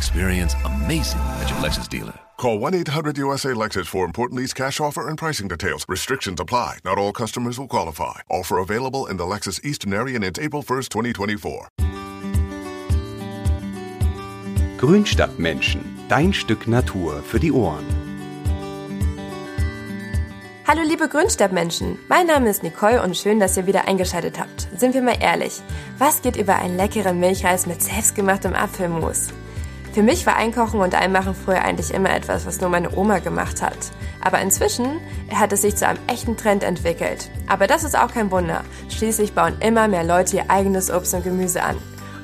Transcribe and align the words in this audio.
Experience 0.00 0.54
amazing 0.64 1.20
at 1.42 1.50
your 1.50 1.58
Lexus 1.58 1.86
dealer. 1.86 2.18
Call 2.38 2.58
1-800-USA-LEXUS 2.58 3.86
for 3.86 4.06
important 4.06 4.40
lease 4.40 4.54
cash 4.54 4.80
offer 4.80 5.06
and 5.08 5.18
pricing 5.18 5.46
details. 5.46 5.84
Restrictions 5.90 6.40
apply. 6.40 6.78
Not 6.86 6.96
all 6.96 7.12
customers 7.12 7.58
will 7.58 7.68
qualify. 7.68 8.20
Offer 8.30 8.56
available 8.60 9.04
in 9.10 9.18
the 9.18 9.24
Lexus 9.24 9.62
Eastern 9.62 9.92
area 9.92 10.14
and 10.14 10.24
it's 10.24 10.38
April 10.38 10.62
1st, 10.62 10.88
2024. 10.88 11.68
Grünstadtmenschen. 14.78 15.82
Dein 16.08 16.32
Stück 16.32 16.66
Natur 16.66 17.22
für 17.22 17.38
die 17.38 17.52
Ohren. 17.52 17.84
Hallo 20.66 20.80
liebe 20.82 21.08
Grünstadtmenschen, 21.08 21.98
mein 22.08 22.26
Name 22.26 22.48
ist 22.48 22.62
Nicole 22.62 23.02
und 23.02 23.16
schön, 23.18 23.38
dass 23.38 23.56
ihr 23.58 23.66
wieder 23.66 23.86
eingeschaltet 23.86 24.38
habt. 24.38 24.68
Sind 24.78 24.94
wir 24.94 25.02
mal 25.02 25.18
ehrlich, 25.20 25.60
was 25.98 26.22
geht 26.22 26.36
über 26.36 26.54
einen 26.54 26.78
leckeren 26.78 27.20
Milchreis 27.20 27.66
mit 27.66 27.82
selbstgemachtem 27.82 28.54
Apfelmus? 28.54 29.28
Für 29.92 30.04
mich 30.04 30.24
war 30.24 30.36
Einkochen 30.36 30.80
und 30.80 30.94
Einmachen 30.94 31.34
früher 31.34 31.62
eigentlich 31.62 31.92
immer 31.92 32.14
etwas, 32.14 32.46
was 32.46 32.60
nur 32.60 32.70
meine 32.70 32.96
Oma 32.96 33.18
gemacht 33.18 33.60
hat. 33.60 33.76
Aber 34.20 34.40
inzwischen 34.40 35.00
hat 35.34 35.52
es 35.52 35.62
sich 35.62 35.74
zu 35.74 35.86
einem 35.86 35.98
echten 36.06 36.36
Trend 36.36 36.62
entwickelt. 36.62 37.28
Aber 37.48 37.66
das 37.66 37.82
ist 37.82 37.98
auch 37.98 38.12
kein 38.12 38.30
Wunder. 38.30 38.62
Schließlich 38.88 39.34
bauen 39.34 39.56
immer 39.60 39.88
mehr 39.88 40.04
Leute 40.04 40.36
ihr 40.36 40.50
eigenes 40.50 40.92
Obst 40.92 41.14
und 41.14 41.24
Gemüse 41.24 41.64
an. 41.64 41.76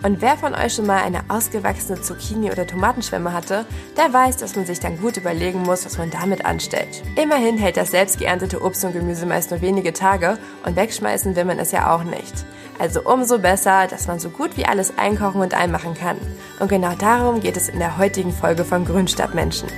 Und 0.05 0.21
wer 0.21 0.37
von 0.37 0.55
euch 0.55 0.75
schon 0.75 0.87
mal 0.87 1.03
eine 1.03 1.25
ausgewachsene 1.29 2.01
Zucchini- 2.01 2.53
oder 2.53 2.69
Tomatenschwemme 2.69 3.33
hatte, 3.33 3.67
der 3.97 4.13
weiß, 4.13 4.37
dass 4.37 4.55
man 4.55 4.65
sich 4.65 4.79
dann 4.79 5.01
gut 5.01 5.17
überlegen 5.17 5.63
muss, 5.63 5.85
was 5.85 5.99
man 5.99 6.11
damit 6.11 6.45
anstellt. 6.45 7.03
Immerhin 7.21 7.59
hält 7.59 7.77
das 7.77 7.91
selbst 7.91 8.19
geerntete 8.19 8.63
Obst 8.63 8.85
und 8.85 8.93
Gemüse 8.93 9.27
meist 9.27 9.51
nur 9.51 9.63
wenige 9.63 9.93
Tage 9.93 10.39
und 10.65 10.77
wegschmeißen 10.77 11.35
will 11.35 11.45
man 11.45 11.59
es 11.59 11.73
ja 11.73 11.93
auch 11.93 12.05
nicht. 12.05 12.45
Also 12.79 13.03
umso 13.03 13.39
besser, 13.39 13.87
dass 13.87 14.07
man 14.07 14.19
so 14.19 14.29
gut 14.29 14.57
wie 14.57 14.67
alles 14.67 14.99
einkochen 14.99 15.41
und 15.41 15.55
einmachen 15.55 15.95
kann. 15.95 16.19
Und 16.61 16.69
genau 16.69 16.95
darum 16.99 17.41
geht 17.41 17.57
es 17.57 17.69
in 17.69 17.79
der 17.79 17.97
heutigen 17.99 18.33
Folge 18.33 18.65
von 18.65 18.85
Grünstadtmenschen. 18.85 19.69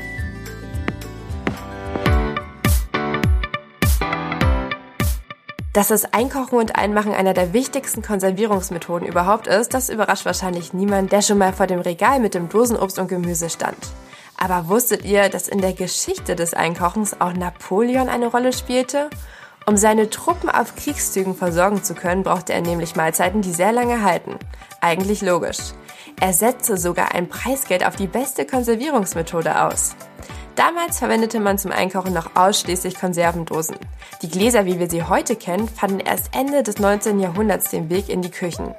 Dass 5.72 5.88
das 5.88 6.12
Einkochen 6.12 6.58
und 6.58 6.74
Einmachen 6.74 7.14
einer 7.14 7.34
der 7.34 7.52
wichtigsten 7.52 8.02
Konservierungsmethoden 8.02 9.06
überhaupt 9.06 9.46
ist, 9.46 9.74
das 9.74 9.90
überrascht 9.90 10.24
wahrscheinlich 10.24 10.72
niemand, 10.72 11.12
der 11.12 11.22
schon 11.22 11.38
mal 11.38 11.52
vor 11.52 11.68
dem 11.68 11.78
Regal 11.78 12.18
mit 12.18 12.34
dem 12.34 12.48
Dosenobst 12.48 12.98
und 12.98 13.06
Gemüse 13.06 13.48
stand. 13.48 13.76
Aber 14.36 14.68
wusstet 14.68 15.04
ihr, 15.04 15.28
dass 15.28 15.46
in 15.46 15.60
der 15.60 15.74
Geschichte 15.74 16.34
des 16.34 16.52
Einkochens 16.52 17.20
auch 17.20 17.32
Napoleon 17.32 18.08
eine 18.08 18.26
Rolle 18.26 18.52
spielte? 18.52 19.08
Um 19.68 19.76
seine 19.76 20.08
Truppen 20.08 20.48
auf 20.48 20.76
Kriegszügen 20.76 21.34
versorgen 21.34 21.84
zu 21.84 21.92
können, 21.92 22.22
brauchte 22.22 22.54
er 22.54 22.62
nämlich 22.62 22.96
Mahlzeiten, 22.96 23.42
die 23.42 23.52
sehr 23.52 23.70
lange 23.70 24.02
halten. 24.02 24.38
Eigentlich 24.80 25.20
logisch. 25.20 25.58
Er 26.18 26.32
setzte 26.32 26.78
sogar 26.78 27.14
ein 27.14 27.28
Preisgeld 27.28 27.84
auf 27.84 27.94
die 27.94 28.06
beste 28.06 28.46
Konservierungsmethode 28.46 29.60
aus. 29.60 29.94
Damals 30.56 31.00
verwendete 31.00 31.38
man 31.38 31.58
zum 31.58 31.70
Einkochen 31.70 32.14
noch 32.14 32.34
ausschließlich 32.34 32.98
Konservendosen. 32.98 33.76
Die 34.22 34.30
Gläser, 34.30 34.64
wie 34.64 34.78
wir 34.78 34.88
sie 34.88 35.02
heute 35.02 35.36
kennen, 35.36 35.68
fanden 35.68 36.00
erst 36.00 36.34
Ende 36.34 36.62
des 36.62 36.78
19. 36.78 37.20
Jahrhunderts 37.20 37.68
den 37.68 37.90
Weg 37.90 38.08
in 38.08 38.22
die 38.22 38.30
Küchen. 38.30 38.74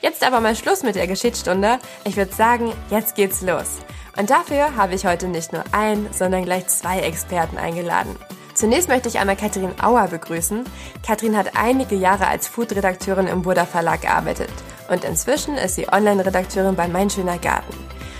Jetzt 0.00 0.26
aber 0.26 0.40
mal 0.40 0.56
Schluss 0.56 0.82
mit 0.82 0.96
der 0.96 1.06
Geschichtsstunde. 1.06 1.78
Ich 2.04 2.16
würde 2.16 2.34
sagen, 2.34 2.72
jetzt 2.90 3.14
geht's 3.14 3.40
los. 3.40 3.78
Und 4.18 4.30
dafür 4.30 4.74
habe 4.76 4.96
ich 4.96 5.06
heute 5.06 5.28
nicht 5.28 5.52
nur 5.52 5.62
ein, 5.70 6.08
sondern 6.10 6.44
gleich 6.44 6.66
zwei 6.66 6.98
Experten 6.98 7.56
eingeladen. 7.56 8.16
Zunächst 8.54 8.88
möchte 8.88 9.08
ich 9.08 9.18
einmal 9.18 9.36
Katrin 9.36 9.72
Auer 9.82 10.06
begrüßen. 10.08 10.64
Katrin 11.04 11.36
hat 11.36 11.56
einige 11.56 11.96
Jahre 11.96 12.28
als 12.28 12.46
Food-Redakteurin 12.46 13.26
im 13.26 13.42
Burda 13.42 13.66
Verlag 13.66 14.02
gearbeitet 14.02 14.50
und 14.88 15.04
inzwischen 15.04 15.56
ist 15.56 15.74
sie 15.74 15.88
Online-Redakteurin 15.88 16.76
bei 16.76 16.86
Mein 16.86 17.10
Schöner 17.10 17.38
Garten. 17.38 17.76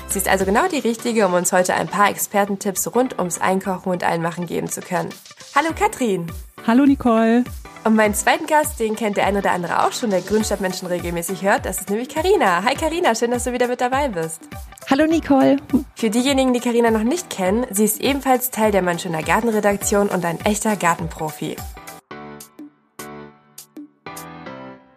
Sie 0.08 0.18
ist 0.18 0.28
also 0.28 0.44
genau 0.44 0.68
die 0.68 0.80
Richtige, 0.80 1.26
um 1.26 1.34
uns 1.34 1.52
heute 1.52 1.74
ein 1.74 1.88
paar 1.88 2.10
Expertentipps 2.10 2.94
rund 2.94 3.18
ums 3.18 3.40
Einkochen 3.40 3.92
und 3.92 4.04
Einmachen 4.04 4.46
geben 4.46 4.68
zu 4.68 4.80
können. 4.80 5.10
Hallo 5.54 5.70
Katrin! 5.76 6.26
Hallo 6.66 6.84
Nicole! 6.84 7.44
Und 7.84 7.96
meinen 7.96 8.14
zweiten 8.14 8.46
Gast, 8.46 8.80
den 8.80 8.96
kennt 8.96 9.18
der 9.18 9.26
ein 9.26 9.36
oder 9.36 9.52
andere 9.52 9.84
auch 9.84 9.92
schon, 9.92 10.08
der 10.08 10.22
Grünstadtmenschen 10.22 10.88
regelmäßig 10.88 11.42
hört, 11.42 11.66
das 11.66 11.80
ist 11.80 11.90
nämlich 11.90 12.08
Karina. 12.08 12.64
Hi 12.64 12.74
Karina, 12.74 13.14
schön, 13.14 13.30
dass 13.30 13.44
du 13.44 13.52
wieder 13.52 13.68
mit 13.68 13.82
dabei 13.82 14.08
bist. 14.08 14.40
Hallo 14.88 15.06
Nicole. 15.06 15.58
Für 15.94 16.08
diejenigen, 16.08 16.54
die 16.54 16.60
Karina 16.60 16.90
noch 16.90 17.02
nicht 17.02 17.28
kennen, 17.28 17.66
sie 17.70 17.84
ist 17.84 18.00
ebenfalls 18.00 18.50
Teil 18.50 18.72
der 18.72 18.80
Mein 18.80 18.98
Schöner 18.98 19.22
Gartenredaktion 19.22 20.08
und 20.08 20.24
ein 20.24 20.40
echter 20.46 20.76
Gartenprofi. 20.76 21.56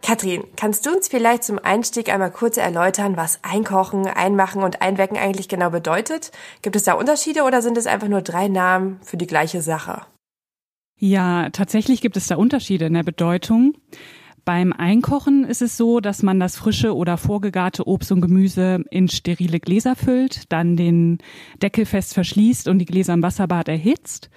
Katrin, 0.02 0.46
kannst 0.56 0.86
du 0.86 0.92
uns 0.92 1.10
vielleicht 1.10 1.44
zum 1.44 1.60
Einstieg 1.60 2.08
einmal 2.08 2.32
kurz 2.32 2.56
erläutern, 2.56 3.18
was 3.18 3.40
Einkochen, 3.44 4.08
Einmachen 4.08 4.64
und 4.64 4.82
Einwecken 4.82 5.18
eigentlich 5.18 5.50
genau 5.50 5.72
bedeutet? 5.72 6.32
Gibt 6.62 6.78
es 6.78 6.84
da 6.84 6.94
Unterschiede 6.94 7.44
oder 7.44 7.62
sind 7.62 7.78
es 7.78 7.86
einfach 7.86 8.08
nur 8.08 8.22
drei 8.22 8.48
Namen 8.48 9.02
für 9.04 9.18
die 9.18 9.28
gleiche 9.28 9.62
Sache? 9.62 10.04
Ja, 10.98 11.50
tatsächlich 11.52 12.02
gibt 12.02 12.18
es 12.18 12.28
da 12.28 12.36
Unterschiede 12.36 12.86
in 12.86 12.94
der 12.94 13.04
Bedeutung. 13.04 13.76
Beim 14.46 14.72
Einkochen 14.72 15.44
ist 15.44 15.62
es 15.62 15.78
so, 15.78 16.00
dass 16.00 16.24
man 16.24 16.40
das 16.40 16.56
frische 16.56 16.96
oder 16.96 17.18
vorgegarte 17.18 17.86
Obst 17.86 18.12
und 18.12 18.22
Gemüse 18.22 18.84
in 18.90 19.10
sterile 19.10 19.60
Gläser 19.60 19.96
füllt, 19.96 20.52
dann 20.52 20.78
den 20.78 21.18
Deckel 21.62 21.86
fest 21.86 22.14
verschließt 22.14 22.68
und 22.68 22.80
die 22.80 22.86
Gläser 22.86 23.14
im 23.14 23.22
Wasserbad 23.22 23.68
erhitzt. 23.68 24.30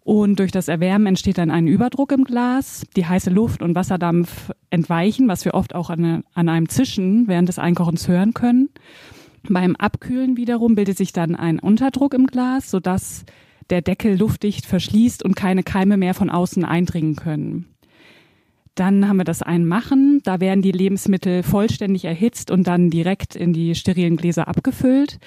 Und 0.00 0.38
durch 0.40 0.52
das 0.52 0.68
Erwärmen 0.68 1.06
entsteht 1.06 1.38
dann 1.38 1.50
ein 1.50 1.66
Überdruck 1.66 2.12
im 2.12 2.24
Glas. 2.24 2.84
Die 2.96 3.06
heiße 3.06 3.30
Luft 3.30 3.62
und 3.62 3.74
Wasserdampf 3.74 4.50
entweichen, 4.68 5.28
was 5.28 5.46
wir 5.46 5.54
oft 5.54 5.74
auch 5.74 5.88
an, 5.88 6.24
an 6.34 6.48
einem 6.50 6.68
Zischen 6.68 7.28
während 7.28 7.48
des 7.48 7.58
Einkochens 7.58 8.08
hören 8.08 8.34
können. 8.34 8.68
Beim 9.48 9.76
Abkühlen 9.76 10.36
wiederum 10.36 10.74
bildet 10.74 10.98
sich 10.98 11.12
dann 11.12 11.34
ein 11.34 11.58
Unterdruck 11.58 12.12
im 12.12 12.26
Glas, 12.26 12.70
sodass 12.70 13.24
der 13.70 13.82
Deckel 13.82 14.18
luftdicht 14.18 14.66
verschließt 14.66 15.24
und 15.24 15.36
keine 15.36 15.62
Keime 15.62 15.96
mehr 15.96 16.14
von 16.14 16.30
außen 16.30 16.64
eindringen 16.64 17.16
können. 17.16 17.66
Dann 18.74 19.08
haben 19.08 19.18
wir 19.18 19.24
das 19.24 19.42
Einmachen. 19.42 20.20
Da 20.24 20.40
werden 20.40 20.62
die 20.62 20.72
Lebensmittel 20.72 21.42
vollständig 21.42 22.04
erhitzt 22.04 22.50
und 22.50 22.66
dann 22.66 22.90
direkt 22.90 23.36
in 23.36 23.52
die 23.52 23.74
sterilen 23.74 24.16
Gläser 24.16 24.48
abgefüllt. 24.48 25.20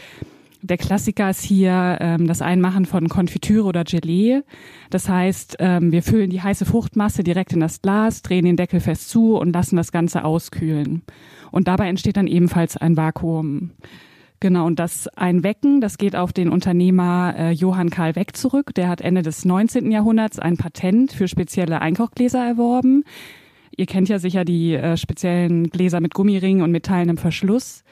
Der 0.61 0.77
Klassiker 0.77 1.29
ist 1.29 1.43
hier 1.43 1.97
ähm, 2.01 2.27
das 2.27 2.41
Einmachen 2.41 2.85
von 2.85 3.07
Konfitüre 3.07 3.65
oder 3.65 3.83
Gelee. 3.83 4.41
Das 4.89 5.07
heißt, 5.07 5.57
ähm, 5.59 5.91
wir 5.91 6.03
füllen 6.03 6.29
die 6.29 6.41
heiße 6.41 6.65
Fruchtmasse 6.65 7.23
direkt 7.23 7.53
in 7.53 7.59
das 7.59 7.81
Glas, 7.81 8.21
drehen 8.21 8.43
den 8.43 8.57
Deckel 8.57 8.79
fest 8.79 9.09
zu 9.09 9.37
und 9.37 9.53
lassen 9.53 9.77
das 9.77 9.91
Ganze 9.91 10.25
auskühlen. 10.25 11.03
Und 11.51 11.67
dabei 11.67 11.87
entsteht 11.87 12.17
dann 12.17 12.27
ebenfalls 12.27 12.75
ein 12.75 12.97
Vakuum. 12.97 13.71
Genau, 14.39 14.67
und 14.67 14.77
das 14.77 15.07
Einwecken, 15.09 15.81
das 15.81 15.97
geht 15.97 16.15
auf 16.15 16.31
den 16.31 16.49
Unternehmer 16.49 17.33
äh, 17.37 17.51
Johann 17.51 17.89
Karl 17.89 18.15
Weck 18.15 18.37
zurück. 18.37 18.73
Der 18.75 18.87
hat 18.87 19.01
Ende 19.01 19.23
des 19.23 19.45
19. 19.45 19.91
Jahrhunderts 19.91 20.37
ein 20.37 20.57
Patent 20.57 21.11
für 21.11 21.27
spezielle 21.27 21.81
Einkochgläser 21.81 22.45
erworben. 22.45 23.03
Ihr 23.75 23.87
kennt 23.87 24.09
ja 24.09 24.19
sicher 24.19 24.45
die 24.45 24.75
äh, 24.75 24.95
speziellen 24.95 25.69
Gläser 25.69 26.01
mit 26.01 26.13
Gummiringen 26.13 26.63
und 26.63 26.71
metallnem 26.71 27.17
Verschluss. 27.17 27.83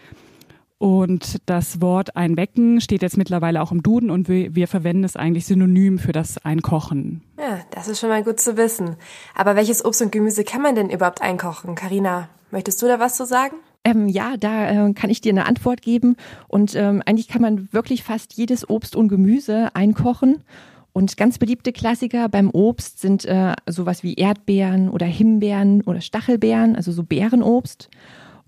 Und 0.77 1.37
das 1.45 1.81
Wort 1.81 2.15
Einwecken 2.17 2.81
steht 2.81 3.01
jetzt 3.01 3.17
mittlerweile 3.17 3.61
auch 3.61 3.71
im 3.71 3.81
Duden 3.81 4.11
und 4.11 4.27
wir, 4.27 4.53
wir, 4.55 4.67
verwenden 4.67 5.03
es 5.03 5.15
eigentlich 5.15 5.45
synonym 5.45 5.99
für 5.99 6.11
das 6.11 6.43
Einkochen. 6.43 7.23
Ja, 7.39 7.61
das 7.71 7.87
ist 7.87 8.01
schon 8.01 8.09
mal 8.09 8.23
gut 8.23 8.39
zu 8.39 8.57
wissen. 8.57 8.97
Aber 9.33 9.55
welches 9.55 9.83
Obst 9.85 10.01
und 10.01 10.11
Gemüse 10.11 10.43
kann 10.43 10.61
man 10.61 10.75
denn 10.75 10.89
überhaupt 10.89 11.21
einkochen? 11.21 11.75
Karina, 11.75 12.29
möchtest 12.51 12.81
du 12.81 12.87
da 12.87 12.99
was 12.99 13.15
zu 13.15 13.25
sagen? 13.25 13.55
Ähm, 13.85 14.09
ja, 14.09 14.35
da 14.35 14.87
äh, 14.87 14.93
kann 14.93 15.11
ich 15.11 15.21
dir 15.21 15.31
eine 15.31 15.45
Antwort 15.45 15.83
geben. 15.83 16.17
Und 16.47 16.75
ähm, 16.75 17.03
eigentlich 17.05 17.27
kann 17.27 17.41
man 17.41 17.71
wirklich 17.71 18.03
fast 18.03 18.33
jedes 18.33 18.67
Obst 18.67 18.95
und 18.95 19.07
Gemüse 19.07 19.73
einkochen. 19.75 20.43
Und 20.91 21.17
ganz 21.17 21.37
beliebte 21.37 21.71
Klassiker 21.71 22.27
beim 22.27 22.49
Obst 22.49 22.99
sind 22.99 23.25
äh, 23.25 23.53
sowas 23.67 24.01
wie 24.01 24.15
Erdbeeren 24.15 24.89
oder 24.89 25.05
Himbeeren 25.05 25.81
oder 25.81 26.01
Stachelbeeren, 26.01 26.75
also 26.75 26.91
so 26.91 27.03
Beerenobst. 27.03 27.89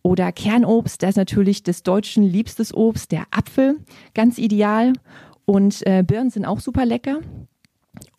Oder 0.01 0.31
Kernobst, 0.31 1.03
das 1.03 1.11
ist 1.11 1.17
natürlich 1.17 1.63
des 1.63 1.83
Deutschen 1.83 2.23
liebstes 2.23 2.73
Obst, 2.73 3.11
der 3.11 3.25
Apfel, 3.29 3.77
ganz 4.13 4.37
ideal. 4.37 4.93
Und 5.45 5.85
äh, 5.85 6.03
Birnen 6.07 6.29
sind 6.29 6.45
auch 6.45 6.61
super 6.61 6.85
lecker. 6.85 7.19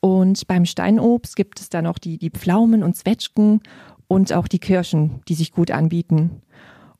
Und 0.00 0.46
beim 0.46 0.66
Steinobst 0.66 1.34
gibt 1.34 1.60
es 1.60 1.68
dann 1.68 1.84
noch 1.84 1.98
die, 1.98 2.18
die 2.18 2.30
Pflaumen 2.30 2.82
und 2.82 2.96
Zwetschgen 2.96 3.62
und 4.06 4.32
auch 4.32 4.46
die 4.46 4.58
Kirschen, 4.58 5.20
die 5.28 5.34
sich 5.34 5.52
gut 5.52 5.70
anbieten. 5.70 6.42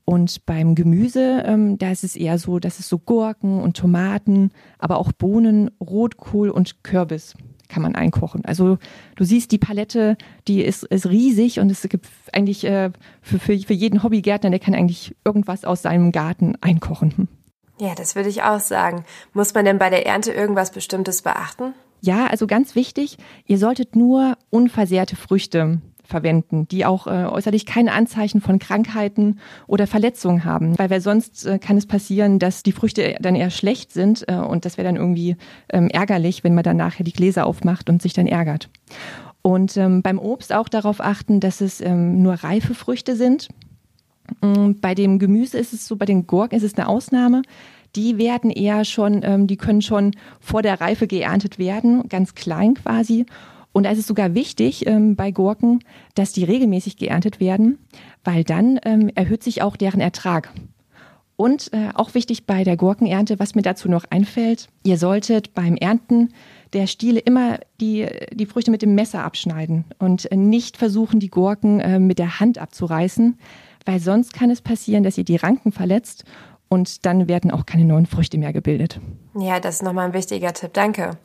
Und 0.08 0.46
beim 0.46 0.74
Gemüse, 0.74 1.42
ähm, 1.44 1.76
da 1.76 1.90
ist 1.90 2.02
es 2.02 2.16
eher 2.16 2.38
so, 2.38 2.60
dass 2.60 2.78
es 2.78 2.88
so 2.88 2.98
Gurken 2.98 3.60
und 3.60 3.76
Tomaten, 3.76 4.52
aber 4.78 4.96
auch 4.96 5.12
Bohnen, 5.12 5.70
Rotkohl 5.82 6.48
und 6.48 6.82
Kürbis 6.82 7.34
kann 7.68 7.82
man 7.82 7.94
einkochen. 7.94 8.42
Also 8.46 8.78
du 9.16 9.24
siehst, 9.24 9.52
die 9.52 9.58
Palette, 9.58 10.16
die 10.46 10.62
ist, 10.62 10.84
ist 10.84 11.10
riesig 11.10 11.60
und 11.60 11.70
es 11.70 11.82
gibt 11.82 12.08
eigentlich 12.32 12.64
äh, 12.64 12.90
für, 13.20 13.38
für, 13.38 13.58
für 13.58 13.74
jeden 13.74 14.02
Hobbygärtner, 14.02 14.48
der 14.48 14.60
kann 14.60 14.74
eigentlich 14.74 15.14
irgendwas 15.26 15.66
aus 15.66 15.82
seinem 15.82 16.10
Garten 16.10 16.56
einkochen. 16.62 17.28
Ja, 17.80 17.94
das 17.94 18.16
würde 18.16 18.28
ich 18.28 18.42
auch 18.42 18.58
sagen. 18.58 19.04
Muss 19.34 19.54
man 19.54 19.64
denn 19.64 19.78
bei 19.78 19.88
der 19.88 20.04
Ernte 20.04 20.32
irgendwas 20.32 20.72
Bestimmtes 20.72 21.22
beachten? 21.22 21.74
Ja, 22.00 22.26
also 22.26 22.48
ganz 22.48 22.74
wichtig, 22.74 23.18
ihr 23.46 23.56
solltet 23.56 23.94
nur 23.94 24.36
unversehrte 24.50 25.14
Früchte 25.14 25.80
verwenden, 26.08 26.66
die 26.68 26.86
auch 26.86 27.06
äh, 27.06 27.26
äußerlich 27.26 27.66
keine 27.66 27.92
Anzeichen 27.92 28.40
von 28.40 28.58
Krankheiten 28.58 29.38
oder 29.66 29.86
Verletzungen 29.86 30.44
haben. 30.44 30.78
Weil, 30.78 30.88
weil 30.88 31.02
sonst 31.02 31.44
äh, 31.44 31.58
kann 31.58 31.76
es 31.76 31.84
passieren, 31.84 32.38
dass 32.38 32.62
die 32.62 32.72
Früchte 32.72 33.16
dann 33.20 33.34
eher 33.34 33.50
schlecht 33.50 33.92
sind 33.92 34.24
äh, 34.26 34.36
und 34.36 34.64
das 34.64 34.78
wäre 34.78 34.86
dann 34.86 34.96
irgendwie 34.96 35.36
ähm, 35.70 35.88
ärgerlich, 35.88 36.44
wenn 36.44 36.54
man 36.54 36.64
dann 36.64 36.78
nachher 36.78 37.04
die 37.04 37.12
Gläser 37.12 37.46
aufmacht 37.46 37.90
und 37.90 38.00
sich 38.00 38.14
dann 38.14 38.26
ärgert. 38.26 38.70
Und 39.42 39.76
ähm, 39.76 40.00
beim 40.00 40.18
Obst 40.18 40.52
auch 40.54 40.68
darauf 40.70 41.00
achten, 41.02 41.40
dass 41.40 41.60
es 41.60 41.82
ähm, 41.82 42.22
nur 42.22 42.34
reife 42.34 42.74
Früchte 42.74 43.14
sind. 43.14 43.48
Ähm, 44.42 44.80
bei 44.80 44.94
dem 44.94 45.18
Gemüse 45.18 45.58
ist 45.58 45.74
es 45.74 45.86
so, 45.86 45.96
bei 45.96 46.06
den 46.06 46.26
Gurken 46.26 46.56
ist 46.56 46.64
es 46.64 46.74
eine 46.74 46.88
Ausnahme. 46.88 47.42
Die 47.96 48.16
werden 48.16 48.50
eher 48.50 48.84
schon, 48.84 49.46
die 49.46 49.56
können 49.56 49.80
schon 49.80 50.14
vor 50.40 50.60
der 50.60 50.78
Reife 50.78 51.06
geerntet 51.06 51.58
werden, 51.58 52.06
ganz 52.10 52.34
klein 52.34 52.74
quasi. 52.74 53.24
Und 53.72 53.84
da 53.84 53.90
ist 53.90 53.98
es 53.98 54.06
sogar 54.06 54.34
wichtig 54.34 54.86
ähm, 54.86 55.14
bei 55.14 55.30
Gurken, 55.30 55.80
dass 56.14 56.32
die 56.32 56.44
regelmäßig 56.44 56.96
geerntet 56.96 57.40
werden, 57.40 57.78
weil 58.24 58.44
dann 58.44 58.80
ähm, 58.84 59.10
erhöht 59.14 59.42
sich 59.42 59.62
auch 59.62 59.76
deren 59.76 60.00
Ertrag. 60.00 60.52
Und 61.36 61.72
äh, 61.72 61.90
auch 61.94 62.14
wichtig 62.14 62.46
bei 62.46 62.64
der 62.64 62.76
Gurkenernte, 62.76 63.38
was 63.38 63.54
mir 63.54 63.62
dazu 63.62 63.88
noch 63.88 64.04
einfällt, 64.10 64.66
ihr 64.82 64.98
solltet 64.98 65.54
beim 65.54 65.76
Ernten 65.76 66.30
der 66.72 66.88
Stiele 66.88 67.20
immer 67.20 67.60
die, 67.80 68.06
die 68.32 68.46
Früchte 68.46 68.72
mit 68.72 68.82
dem 68.82 68.96
Messer 68.96 69.22
abschneiden 69.22 69.84
und 70.00 70.28
nicht 70.32 70.76
versuchen, 70.76 71.20
die 71.20 71.30
Gurken 71.30 71.78
äh, 71.78 72.00
mit 72.00 72.18
der 72.18 72.40
Hand 72.40 72.58
abzureißen, 72.58 73.38
weil 73.86 74.00
sonst 74.00 74.32
kann 74.32 74.50
es 74.50 74.60
passieren, 74.60 75.04
dass 75.04 75.16
ihr 75.16 75.24
die 75.24 75.36
Ranken 75.36 75.70
verletzt 75.70 76.24
und 76.68 77.06
dann 77.06 77.28
werden 77.28 77.50
auch 77.50 77.66
keine 77.66 77.84
neuen 77.84 78.06
Früchte 78.06 78.36
mehr 78.36 78.52
gebildet. 78.52 79.00
Ja, 79.38 79.60
das 79.60 79.76
ist 79.76 79.82
nochmal 79.82 80.06
ein 80.06 80.14
wichtiger 80.14 80.52
Tipp. 80.52 80.72
Danke. 80.72 81.18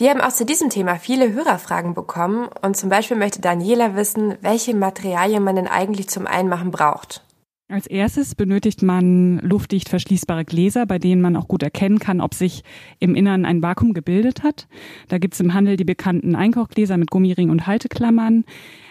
Wir 0.00 0.08
haben 0.08 0.22
auch 0.22 0.32
zu 0.32 0.46
diesem 0.46 0.70
Thema 0.70 0.96
viele 0.96 1.34
Hörerfragen 1.34 1.92
bekommen 1.92 2.48
und 2.62 2.74
zum 2.74 2.88
Beispiel 2.88 3.18
möchte 3.18 3.42
Daniela 3.42 3.96
wissen, 3.96 4.34
welche 4.40 4.74
Materialien 4.74 5.44
man 5.44 5.56
denn 5.56 5.66
eigentlich 5.66 6.08
zum 6.08 6.26
Einmachen 6.26 6.70
braucht. 6.70 7.22
Als 7.68 7.86
erstes 7.86 8.34
benötigt 8.34 8.82
man 8.82 9.40
luftdicht 9.40 9.90
verschließbare 9.90 10.46
Gläser, 10.46 10.86
bei 10.86 10.98
denen 10.98 11.20
man 11.20 11.36
auch 11.36 11.48
gut 11.48 11.62
erkennen 11.62 11.98
kann, 11.98 12.22
ob 12.22 12.32
sich 12.32 12.64
im 12.98 13.14
Innern 13.14 13.44
ein 13.44 13.62
Vakuum 13.62 13.92
gebildet 13.92 14.42
hat. 14.42 14.68
Da 15.08 15.18
gibt 15.18 15.34
es 15.34 15.40
im 15.40 15.52
Handel 15.52 15.76
die 15.76 15.84
bekannten 15.84 16.34
Einkochgläser 16.34 16.96
mit 16.96 17.10
Gummiring 17.10 17.50
und 17.50 17.66
Halteklammern. 17.66 18.44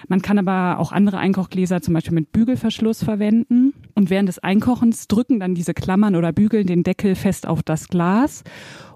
Man 0.07 0.21
kann 0.21 0.37
aber 0.37 0.79
auch 0.79 0.91
andere 0.91 1.17
Einkochgläser 1.17 1.81
zum 1.81 1.95
Beispiel 1.95 2.13
mit 2.13 2.31
Bügelverschluss 2.31 3.03
verwenden. 3.03 3.73
Und 3.95 4.11
während 4.11 4.29
des 4.29 4.39
Einkochens 4.39 5.07
drücken 5.07 5.39
dann 5.39 5.55
diese 5.55 5.73
Klammern 5.73 6.15
oder 6.15 6.31
Bügel 6.31 6.65
den 6.65 6.83
Deckel 6.83 7.15
fest 7.15 7.47
auf 7.47 7.63
das 7.63 7.87
Glas. 7.87 8.43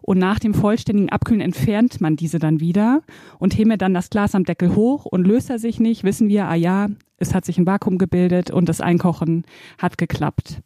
Und 0.04 0.20
nach 0.20 0.38
dem 0.38 0.54
vollständigen 0.54 1.10
Abkühlen 1.10 1.42
entfernt 1.42 2.02
man 2.02 2.16
diese 2.16 2.38
dann 2.38 2.60
wieder 2.60 3.02
und 3.40 3.58
hebe 3.58 3.78
dann 3.78 3.94
das 3.94 4.10
Glas 4.10 4.36
am 4.36 4.44
Deckel 4.44 4.76
hoch 4.76 5.06
und 5.06 5.26
löst 5.26 5.50
er 5.50 5.60
sich 5.60 5.80
nicht, 5.80 6.04
wissen 6.04 6.28
wir, 6.28 6.48
ah 6.48 6.56
ja, 6.56 6.90
es 7.18 7.34
hat 7.34 7.46
sich 7.46 7.58
ein 7.58 7.66
Vakuum 7.66 7.98
gebildet 7.98 8.52
und 8.52 8.68
das 8.68 8.82
Einkochen 8.82 9.46
hat 9.78 9.98
geklappt. 9.98 10.62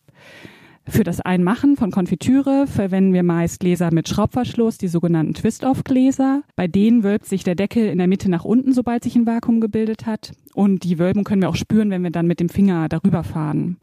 Für 0.90 1.04
das 1.04 1.20
Einmachen 1.20 1.76
von 1.76 1.92
Konfitüre 1.92 2.66
verwenden 2.66 3.14
wir 3.14 3.22
meist 3.22 3.60
Gläser 3.60 3.94
mit 3.94 4.08
Schraubverschluss, 4.08 4.78
die 4.78 4.88
sogenannten 4.88 5.34
Twist-Off-Gläser. 5.34 6.44
Bei 6.56 6.68
denen 6.68 7.04
wölbt 7.04 7.26
sich 7.26 7.44
der 7.44 7.56
Deckel 7.56 7.90
in 7.90 7.98
der 7.98 8.08
Mitte 8.08 8.32
nach 8.32 8.46
unten, 8.46 8.72
sobald 8.72 9.04
sich 9.04 9.16
ein 9.16 9.28
Vakuum 9.28 9.60
gebildet 9.60 10.06
hat. 10.06 10.32
Und 10.54 10.86
die 10.86 10.98
Wölbung 10.98 11.26
können 11.26 11.42
wir 11.42 11.50
auch 11.50 11.58
spüren, 11.58 11.90
wenn 11.90 12.04
wir 12.04 12.10
dann 12.10 12.26
mit 12.26 12.40
dem 12.40 12.48
Finger 12.48 12.88
darüber 12.88 13.24
fahren. 13.24 13.78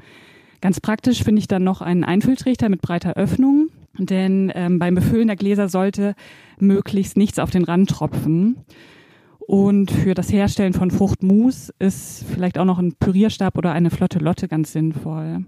Ganz 0.63 0.81
praktisch 0.81 1.23
finde 1.23 1.41
ich 1.41 1.47
dann 1.47 1.63
noch 1.63 1.83
einen 1.83 2.05
Einfülltrichter 2.05 2.71
mit 2.71 2.81
breiter 2.81 3.19
Öffnung, 3.19 3.64
denn 3.99 4.51
ähm, 4.55 4.79
beim 4.79 4.95
Befüllen 4.95 5.29
der 5.29 5.37
Gläser 5.37 5.69
sollte 5.69 6.15
möglichst 6.59 7.17
nichts 7.17 7.39
auf 7.39 7.51
den 7.51 7.65
Rand 7.65 7.91
tropfen. 7.91 8.57
Und 9.47 9.91
für 9.91 10.15
das 10.15 10.33
Herstellen 10.33 10.73
von 10.73 10.91
Fruchtmus 10.91 11.71
ist 11.79 12.25
vielleicht 12.33 12.59
auch 12.59 12.65
noch 12.65 12.79
ein 12.79 12.95
Pürierstab 12.95 13.59
oder 13.59 13.73
eine 13.73 13.91
flotte 13.91 14.19
Lotte 14.19 14.49
ganz 14.49 14.73
sinnvoll. 14.73 15.45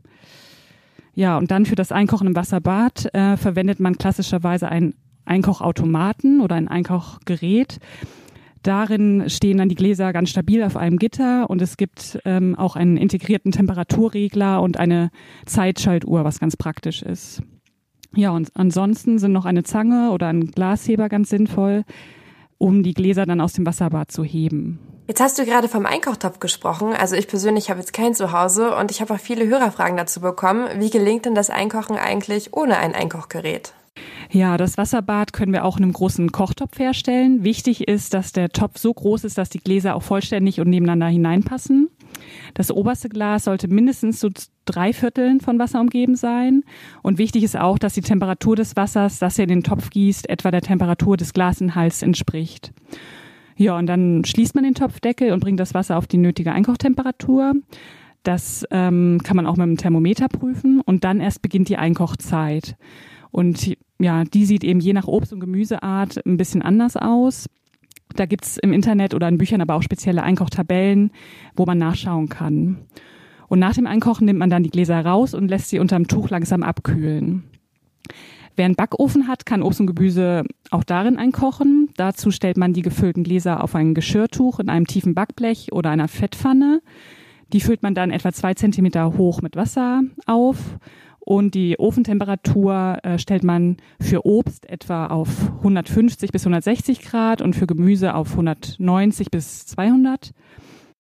Ja, 1.15 1.39
und 1.39 1.51
dann 1.51 1.65
für 1.65 1.77
das 1.77 1.93
Einkochen 1.93 2.27
im 2.27 2.37
Wasserbad 2.37 3.15
äh, 3.15 3.39
verwendet 3.39 3.81
man 3.81 3.97
klassischerweise 3.97 4.69
einen 4.69 4.95
Einkochautomaten 5.25 6.43
oder 6.43 6.57
ein 6.57 6.69
Einkochgerät. 6.69 7.79
Darin 8.63 9.31
stehen 9.31 9.59
dann 9.59 9.69
die 9.69 9.77
Gläser 9.77 10.13
ganz 10.13 10.29
stabil 10.29 10.63
auf 10.63 10.77
einem 10.77 10.99
Gitter 10.99 11.49
und 11.49 11.63
es 11.63 11.77
gibt 11.77 12.19
ähm, 12.27 12.55
auch 12.55 12.77
einen 12.77 12.97
integrierten 12.97 13.53
Temperaturregler 13.53 14.61
und 14.61 14.77
eine 14.77 15.11
Zeitschaltuhr, 15.47 16.25
was 16.25 16.39
ganz 16.39 16.57
praktisch 16.57 17.03
ist. 17.03 17.43
Ja, 18.17 18.31
und 18.31 18.51
ansonsten 18.55 19.19
sind 19.19 19.33
noch 19.33 19.45
eine 19.45 19.63
Zange 19.63 20.11
oder 20.11 20.29
ein 20.29 20.51
Glasheber 20.51 21.09
ganz 21.09 21.29
sinnvoll 21.29 21.85
um 22.59 22.83
die 22.83 22.95
Gläser 22.95 23.27
dann 23.27 23.41
aus 23.41 23.53
dem 23.53 23.67
Wasserbad 23.67 24.11
zu 24.11 24.25
heben. 24.25 24.79
Jetzt 25.09 25.21
hast 25.21 25.39
du 25.39 25.45
gerade 25.45 25.69
vom 25.69 25.87
Einkochtopf 25.87 26.41
gesprochen. 26.41 26.93
Also 26.93 27.15
ich 27.15 27.29
persönlich 27.29 27.71
habe 27.71 27.79
jetzt 27.79 27.93
keinen 27.93 28.15
zu 28.15 28.33
Hause 28.33 28.75
und 28.75 28.91
ich 28.91 29.01
habe 29.01 29.15
auch 29.15 29.21
viele 29.21 29.47
Hörerfragen 29.47 29.97
dazu 29.97 30.21
bekommen. 30.21 30.67
Wie 30.79 30.91
gelingt 30.91 31.27
denn 31.27 31.35
das 31.35 31.49
Einkochen 31.49 31.97
eigentlich 31.97 32.53
ohne 32.55 32.79
ein 32.79 32.95
Einkochgerät? 32.95 33.73
Ja, 34.31 34.57
das 34.57 34.77
Wasserbad 34.77 35.33
können 35.33 35.53
wir 35.53 35.65
auch 35.65 35.77
in 35.77 35.85
einem 35.85 35.93
großen 35.93 36.33
Kochtopf 36.33 36.79
herstellen. 36.79 37.45
Wichtig 37.45 37.87
ist, 37.87 38.15
dass 38.15 38.33
der 38.33 38.49
Topf 38.49 38.79
so 38.79 38.93
groß 38.93 39.25
ist, 39.25 39.39
dass 39.39 39.49
die 39.49 39.61
Gläser 39.61 39.95
auch 39.95 40.03
vollständig 40.03 40.61
und 40.61 40.69
nebeneinander 40.69 41.07
hineinpassen. 41.07 41.89
Das 42.57 42.71
oberste 42.71 43.11
Glas 43.11 43.45
sollte 43.45 43.69
mindestens 43.69 44.19
zu 44.19 44.31
drei 44.65 44.95
Vierteln 44.95 45.41
von 45.41 45.59
Wasser 45.59 45.79
umgeben 45.79 46.17
sein. 46.17 46.63
Und 47.03 47.19
wichtig 47.19 47.45
ist 47.45 47.55
auch, 47.55 47.79
dass 47.79 47.93
die 47.93 48.01
Temperatur 48.01 48.57
des 48.57 48.77
Wassers, 48.77 49.19
das 49.19 49.37
ihr 49.37 49.43
in 49.43 49.51
den 49.51 49.63
Topf 49.63 49.91
gießt, 49.91 50.27
etwa 50.31 50.51
der 50.51 50.63
Temperatur 50.63 51.19
des 51.19 51.35
Glasinhalts 51.35 52.01
entspricht. 52.01 52.73
Ja, 53.59 53.77
und 53.77 53.87
dann 53.87 54.25
schließt 54.25 54.55
man 54.55 54.65
den 54.65 54.75
Topfdeckel 54.75 55.33
und 55.33 55.41
bringt 55.41 55.61
das 55.61 55.75
Wasser 55.75 55.99
auf 55.99 56.07
die 56.07 56.17
nötige 56.17 56.53
Einkochtemperatur. 56.53 57.53
Das 58.23 58.65
ähm, 58.71 59.21
kann 59.23 59.37
man 59.37 59.47
auch 59.47 59.57
mit 59.57 59.65
einem 59.65 59.77
Thermometer 59.77 60.29
prüfen 60.29 60.81
und 60.81 61.05
dann 61.05 61.21
erst 61.21 61.43
beginnt 61.43 61.69
die 61.69 61.77
Einkochzeit. 61.77 62.77
Und 63.31 63.77
ja, 63.99 64.25
die 64.25 64.47
sieht 64.47 64.65
eben 64.65 64.81
je 64.81 64.95
nach 64.95 65.09
Obst- 65.09 65.35
und 65.35 65.41
Gemüseart 65.41 66.25
ein 66.25 66.39
bisschen 66.39 66.63
anders 66.63 66.97
aus. 66.97 67.49
Da 68.17 68.27
gibt's 68.27 68.57
im 68.57 68.73
Internet 68.73 69.15
oder 69.15 69.29
in 69.29 69.39
Büchern 69.39 69.61
aber 69.61 69.75
auch 69.75 69.83
spezielle 69.83 70.23
Einkochtabellen, 70.23 71.11
wo 71.55 71.65
man 71.67 71.79
nachschauen 71.79 72.29
kann. 72.29 72.79
Und 73.49 73.59
nach 73.59 73.75
dem 73.75 73.87
Einkochen 73.87 74.25
nimmt 74.25 74.39
man 74.39 74.51
dann 74.51 74.63
die 74.63 74.71
Gläser 74.71 75.05
raus 75.05 75.35
und 75.35 75.49
lässt 75.49 75.71
sie 75.71 75.79
unterm 75.79 76.09
Tuch 76.09 76.31
langsam 76.31 76.63
abkühlen. 76.63 77.45
Wer 78.57 78.65
einen 78.65 78.75
Backofen 78.75 79.29
hat, 79.29 79.45
kann 79.45 79.63
Obst 79.63 79.81
und 79.81 79.87
Gemüse 79.87 80.45
auch 80.71 80.83
darin 80.83 81.19
einkochen. 81.19 81.91
Dazu 81.97 82.31
stellt 82.31 82.57
man 82.57 82.73
die 82.73 82.83
gefüllten 82.83 83.23
Gläser 83.23 83.63
auf 83.63 83.75
ein 83.75 83.95
Geschirrtuch 83.95 84.59
in 84.59 84.71
einem 84.71 84.87
tiefen 84.87 85.15
Backblech 85.15 85.73
oder 85.73 85.91
einer 85.91 86.09
Fettpfanne. 86.09 86.81
Die 87.53 87.61
füllt 87.61 87.83
man 87.83 87.95
dann 87.95 88.11
etwa 88.11 88.33
zwei 88.33 88.55
Zentimeter 88.55 89.19
hoch 89.19 89.43
mit 89.43 89.57
Wasser 89.57 90.03
auf 90.25 90.79
und 91.27 91.57
die 91.57 91.77
Ofentemperatur 91.81 92.99
äh, 93.03 93.19
stellt 93.19 93.43
man 93.43 93.79
für 94.01 94.25
Obst 94.25 94.71
etwa 94.71 95.09
auf 95.09 95.51
150 95.57 96.31
bis 96.31 96.43
160 96.43 97.03
Grad 97.03 97.43
und 97.43 97.57
für 97.57 97.67
Gemüse 97.67 98.15
auf 98.15 98.31
190 98.31 99.33
bis 99.33 99.67
200. 99.67 100.31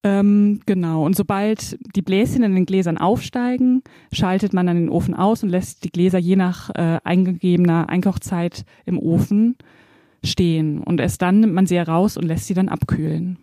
Ähm, 0.02 0.62
genau. 0.66 1.06
Und 1.06 1.14
sobald 1.14 1.78
die 1.95 2.02
Bläschen 2.02 2.42
in 2.42 2.56
den 2.56 2.66
Gläsern 2.66 2.99
aufsteigen, 2.99 3.83
schaltet 4.12 4.52
man 4.52 4.66
dann 4.66 4.75
den 4.75 4.88
Ofen 4.88 5.14
aus 5.14 5.45
und 5.45 5.50
lässt 5.50 5.85
die 5.85 5.90
Gläser 5.90 6.18
je 6.18 6.35
nach 6.35 6.71
äh, 6.71 6.99
eingegebener 7.04 7.88
Einkochzeit 7.88 8.64
im 8.85 8.99
Ofen 8.99 9.54
stehen. 10.25 10.83
Und 10.83 10.99
erst 10.99 11.23
dann 11.23 11.38
nimmt 11.38 11.54
man 11.54 11.66
sie 11.66 11.76
heraus 11.76 12.16
und 12.16 12.25
lässt 12.25 12.49
sie 12.49 12.54
dann 12.54 12.68
abkühlen. 12.68 13.38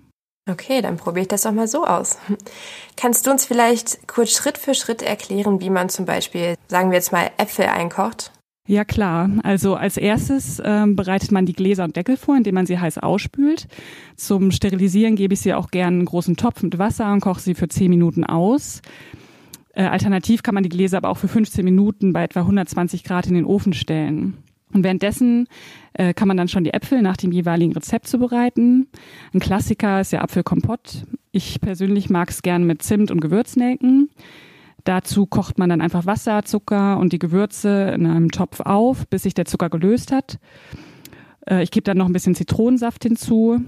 Okay, 0.50 0.82
dann 0.82 0.98
probiere 0.98 1.22
ich 1.22 1.28
das 1.30 1.44
doch 1.44 1.54
mal 1.54 1.68
so 1.68 1.86
aus. 1.86 2.18
Kannst 2.98 3.26
du 3.26 3.32
uns 3.32 3.46
vielleicht 3.46 4.08
kurz 4.08 4.32
Schritt 4.32 4.58
für 4.58 4.74
Schritt 4.74 5.02
erklären, 5.02 5.62
wie 5.62 5.70
man 5.70 5.90
zum 5.90 6.06
Beispiel, 6.06 6.56
sagen 6.68 6.92
wir 6.92 6.98
jetzt 6.98 7.12
mal, 7.14 7.32
Äpfel 7.38 7.66
einkocht? 7.66 8.32
Ja 8.66 8.86
klar, 8.86 9.30
also 9.44 9.76
als 9.76 9.98
erstes 9.98 10.62
ähm, 10.64 10.96
bereitet 10.96 11.34
man 11.34 11.46
die 11.46 11.54
Gläser 11.54 11.84
und 11.84 11.98
Deckel 11.98 12.16
vor, 12.16 12.38
indem 12.38 12.56
man 12.56 12.66
sie 12.66 12.80
heiß 12.80 12.98
ausspült. 12.98 13.68
Zum 14.16 14.52
Sterilisieren 14.52 15.18
gebe 15.18 15.34
ich 15.34 15.42
sie 15.42 15.54
auch 15.54 15.70
gerne 15.70 15.98
einen 15.98 16.06
großen 16.06 16.38
Topf 16.38 16.64
mit 16.64 16.78
Wasser 16.78 17.12
und 17.12 17.20
koche 17.20 17.42
sie 17.42 17.56
für 17.56 17.68
10 17.68 17.90
Minuten 17.90 18.24
aus. 18.24 18.82
Äh, 19.74 19.84
alternativ 19.84 20.44
kann 20.44 20.54
man 20.54 20.64
die 20.64 20.70
Gläser 20.70 20.98
aber 20.98 21.10
auch 21.10 21.18
für 21.18 21.28
15 21.28 21.66
Minuten 21.66 22.14
bei 22.14 22.24
etwa 22.24 22.42
120 22.42 23.04
Grad 23.04 23.28
in 23.28 23.34
den 23.34 23.46
Ofen 23.46 23.74
stellen. 23.74 24.38
Und 24.74 24.84
währenddessen 24.84 25.48
äh, 25.94 26.13
kann 26.13 26.27
man 26.27 26.38
dann 26.38 26.48
schon 26.48 26.63
die 26.63 26.74
Äpfel 26.74 27.01
nach 27.01 27.18
dem 27.18 27.32
jeweiligen 27.32 27.74
Rezept 27.74 28.08
zubereiten. 28.08 28.88
Ein 29.34 29.39
Klassiker 29.39 30.01
ist 30.01 30.12
der 30.12 30.24
Apfelkompott. 30.24 31.06
Ich 31.32 31.62
persönlich 31.62 32.10
mag 32.10 32.30
es 32.30 32.42
gern 32.42 32.65
mit 32.65 32.82
Zimt 32.82 33.12
und 33.12 33.22
Gewürznelken. 33.22 34.10
Dazu 34.84 35.25
kocht 35.25 35.58
man 35.58 35.70
dann 35.70 35.82
einfach 35.82 36.06
Wasser, 36.06 36.44
Zucker 36.44 36.98
und 36.98 37.13
die 37.13 37.20
Gewürze 37.20 37.94
in 37.96 38.06
einem 38.06 38.32
Topf 38.32 38.60
auf, 38.60 39.08
bis 39.08 39.24
sich 39.24 39.34
der 39.34 39.46
Zucker 39.46 39.70
gelöst 39.70 40.12
hat. 40.12 40.39
Äh, 41.48 41.63
ich 41.63 41.72
gebe 41.72 41.84
dann 41.84 41.98
noch 41.98 42.08
ein 42.08 42.13
bisschen 42.13 42.36
Zitronensaft 42.36 43.03
hinzu. 43.03 43.62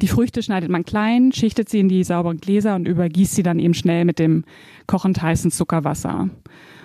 Die 0.00 0.08
Früchte 0.08 0.42
schneidet 0.42 0.70
man 0.70 0.84
klein, 0.84 1.32
schichtet 1.32 1.68
sie 1.68 1.80
in 1.80 1.88
die 1.88 2.04
sauberen 2.04 2.38
Gläser 2.38 2.74
und 2.74 2.86
übergießt 2.86 3.34
sie 3.34 3.42
dann 3.42 3.58
eben 3.58 3.74
schnell 3.74 4.04
mit 4.04 4.18
dem 4.18 4.44
kochend 4.86 5.20
heißen 5.20 5.50
Zuckerwasser. 5.50 6.30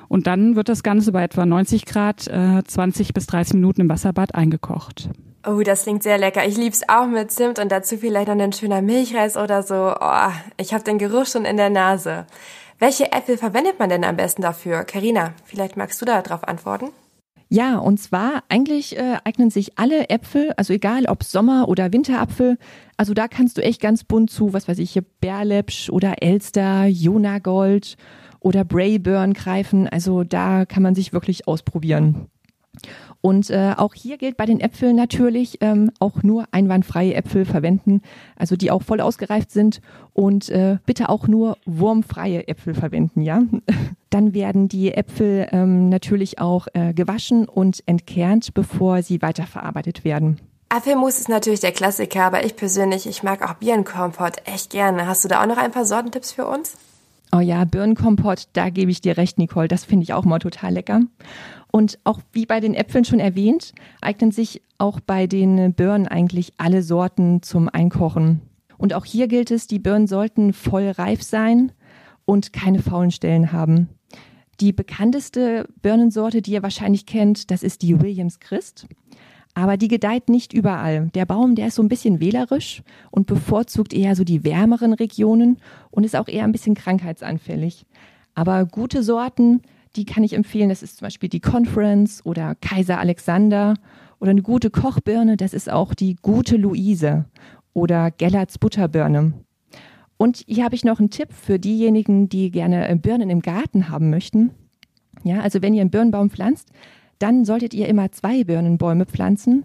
Und 0.08 0.28
dann 0.28 0.56
wird 0.56 0.70
das 0.70 0.84
Ganze 0.84 1.12
bei 1.12 1.24
etwa 1.24 1.46
90 1.46 1.86
Grad 1.86 2.28
äh, 2.28 2.64
20 2.64 3.14
bis 3.14 3.28
30 3.28 3.56
Minuten 3.56 3.82
im 3.82 3.90
Wasserbad 3.90 4.36
eingekocht. 4.36 5.10
Oh, 5.48 5.62
das 5.62 5.84
klingt 5.84 6.04
sehr 6.04 6.18
lecker. 6.18 6.46
Ich 6.46 6.58
lieb's 6.58 6.82
auch 6.88 7.06
mit 7.06 7.32
Zimt 7.32 7.60
und 7.60 7.72
dazu 7.72 7.98
vielleicht 7.98 8.28
noch 8.28 8.40
ein 8.40 8.54
schöner 8.54 8.82
Milchreis 8.82 9.38
oder 9.38 9.62
so. 9.62 9.94
Oh, 10.00 10.32
ich 10.58 10.74
habe 10.74 10.84
den 10.84 10.98
Geruch 10.98 11.28
schon 11.28 11.46
in 11.46 11.58
der 11.58 11.70
Nase. 11.70 12.26
Welche 12.80 13.12
Äpfel 13.12 13.38
verwendet 13.38 13.80
man 13.80 13.90
denn 13.90 14.04
am 14.04 14.18
besten 14.18 14.42
dafür? 14.42 14.84
Karina, 14.84 15.34
vielleicht 15.46 15.78
magst 15.78 16.02
du 16.02 16.06
da 16.06 16.22
drauf 16.22 16.48
antworten? 16.48 16.88
Ja, 17.48 17.78
und 17.78 18.00
zwar 18.00 18.44
eigentlich 18.50 18.98
äh, 18.98 19.18
eignen 19.24 19.52
sich 19.52 19.78
alle 19.78 20.10
Äpfel, 20.10 20.52
also 20.58 20.74
egal 20.74 21.06
ob 21.06 21.24
Sommer- 21.24 21.68
oder 21.68 21.94
Winterapfel, 21.94 22.58
also 22.98 23.14
da 23.14 23.28
kannst 23.28 23.58
du 23.58 23.62
echt 23.62 23.82
ganz 23.82 24.04
bunt 24.04 24.32
zu, 24.32 24.52
was 24.52 24.68
weiß 24.68 24.80
ich, 24.80 24.92
hier 24.92 25.06
Bärlepsch 25.22 25.90
oder 25.90 26.24
Elster, 26.24 26.86
Jonagold 26.86 27.98
oder 28.46 28.64
Brayburn 28.64 29.34
greifen. 29.34 29.90
Also 29.90 30.24
da 30.24 30.66
kann 30.66 30.84
man 30.84 30.94
sich 30.94 31.14
wirklich 31.14 31.48
ausprobieren. 31.48 32.28
Und 33.22 33.50
äh, 33.50 33.74
auch 33.76 33.96
hier 33.96 34.20
gilt 34.20 34.38
bei 34.38 34.46
den 34.46 34.60
Äpfeln 34.60 34.96
natürlich 34.96 35.58
ähm, 35.62 35.90
auch 36.00 36.22
nur 36.22 36.46
einwandfreie 36.52 37.16
Äpfel 37.16 37.46
verwenden, 37.46 38.02
also 38.36 38.56
die 38.56 38.70
auch 38.70 38.84
voll 38.84 39.02
ausgereift 39.02 39.50
sind 39.50 39.82
und 40.14 40.50
äh, 40.50 40.78
bitte 40.86 41.10
auch 41.10 41.28
nur 41.28 41.58
wurmfreie 41.66 42.48
Äpfel 42.48 42.76
verwenden, 42.76 43.22
ja. 43.22 43.42
Dann 44.12 44.36
werden 44.36 44.68
die 44.68 44.94
Äpfel 44.94 45.48
ähm, 45.52 45.90
natürlich 45.90 46.38
auch 46.38 46.68
äh, 46.74 46.94
gewaschen 46.94 47.48
und 47.48 47.82
entkernt, 47.88 48.54
bevor 48.54 49.02
sie 49.02 49.24
weiterverarbeitet 49.24 50.04
werden. 50.04 50.40
Apfelmus 50.70 51.20
ist 51.20 51.30
natürlich 51.30 51.62
der 51.62 51.72
Klassiker, 51.72 52.26
aber 52.26 52.46
ich 52.46 52.56
persönlich, 52.56 53.08
ich 53.08 53.24
mag 53.24 53.42
auch 53.42 53.56
Birnenkompott 53.56 54.44
echt 54.46 54.70
gerne. 54.70 55.08
Hast 55.08 55.24
du 55.24 55.30
da 55.30 55.42
auch 55.42 55.48
noch 55.48 55.58
ein 55.58 55.72
paar 55.72 55.86
Sortentipps 55.86 56.34
für 56.34 56.46
uns? 56.46 56.78
Oh 57.36 57.42
ja, 57.42 57.66
Birnenkompott, 57.66 58.48
da 58.54 58.70
gebe 58.70 58.92
ich 58.92 59.02
dir 59.02 59.18
recht, 59.18 59.38
Nicole. 59.38 59.68
Das 59.68 59.84
finde 59.84 60.04
ich 60.04 60.14
auch 60.14 60.24
mal 60.24 60.40
total 60.40 60.72
lecker. 60.72 61.02
Und 61.70 62.00
auch 62.06 62.22
wie 62.32 62.46
bei 62.46 62.62
den 62.62 62.74
Äpfeln 62.74 63.04
schon 63.04 63.20
erwähnt, 63.20 63.74
eignen 64.00 64.32
sich 64.32 64.62
auch 64.78 65.02
bei 65.02 65.28
den 65.28 65.74
Birnen 65.74 66.08
eigentlich 66.08 66.54
alle 66.58 66.82
Sorten 66.82 67.42
zum 67.42 67.68
Einkochen. 67.68 68.42
Und 68.78 68.94
auch 68.94 69.04
hier 69.04 69.28
gilt 69.28 69.52
es, 69.52 69.68
die 69.68 69.80
Birnen 69.80 70.08
sollten 70.08 70.54
voll 70.54 70.90
reif 70.92 71.24
sein 71.24 71.74
und 72.24 72.54
keine 72.54 72.82
faulen 72.82 73.12
Stellen 73.12 73.52
haben. 73.52 73.90
Die 74.62 74.72
bekannteste 74.72 75.68
Birnensorte, 75.82 76.42
die 76.42 76.54
ihr 76.54 76.64
wahrscheinlich 76.64 77.06
kennt, 77.06 77.52
das 77.52 77.64
ist 77.64 77.82
die 77.82 78.00
Williams 78.00 78.40
Christ. 78.40 78.88
Aber 79.56 79.78
die 79.78 79.88
gedeiht 79.88 80.30
nicht 80.30 80.54
überall. 80.54 81.10
Der 81.16 81.26
Baum, 81.26 81.56
der 81.56 81.68
ist 81.68 81.76
so 81.76 81.82
ein 81.82 81.90
bisschen 81.90 82.20
wählerisch 82.20 82.84
und 83.10 83.26
bevorzugt 83.26 83.94
eher 83.94 84.16
so 84.16 84.24
die 84.24 84.44
wärmeren 84.44 84.94
Regionen 84.94 85.58
und 85.90 86.04
ist 86.04 86.16
auch 86.16 86.28
eher 86.28 86.44
ein 86.44 86.52
bisschen 86.52 86.76
krankheitsanfällig. 86.76 87.86
Aber 88.36 88.66
gute 88.66 89.02
Sorten 89.02 89.62
die 89.96 90.06
kann 90.06 90.24
ich 90.24 90.34
empfehlen. 90.34 90.70
Das 90.70 90.84
ist 90.84 90.98
zum 90.98 91.06
Beispiel 91.06 91.30
die 91.30 91.40
Conference 91.40 92.26
oder 92.26 92.56
Kaiser 92.56 93.00
Alexander 93.00 93.76
oder 94.20 94.32
eine 94.32 94.42
gute 94.42 94.70
Kochbirne. 94.70 95.38
Das 95.38 95.54
ist 95.54 95.72
auch 95.72 95.94
die 95.94 96.16
gute 96.22 96.58
Luise 96.58 97.26
oder 97.74 98.12
Gellerts 98.12 98.58
Butterbirne. 98.58 99.34
Und 100.18 100.44
hier 100.48 100.64
habe 100.64 100.76
ich 100.76 100.86
noch 100.86 101.00
einen 101.00 101.10
Tipp 101.10 101.34
für 101.34 101.60
diejenigen, 101.60 102.30
die 102.30 102.50
gerne 102.52 102.88
äh, 102.88 102.96
Birnen 102.96 103.30
im 103.30 103.42
Garten 103.42 103.90
haben 103.90 104.10
möchten. 104.10 104.52
Ja, 105.24 105.42
also 105.42 105.62
wenn 105.62 105.74
ihr 105.74 105.82
einen 105.82 105.92
Birnenbaum 105.92 106.30
pflanzt, 106.30 106.70
dann 107.26 107.44
solltet 107.44 107.74
ihr 107.74 107.88
immer 107.88 108.12
zwei 108.12 108.44
Birnenbäume 108.44 109.08
pflanzen 109.08 109.64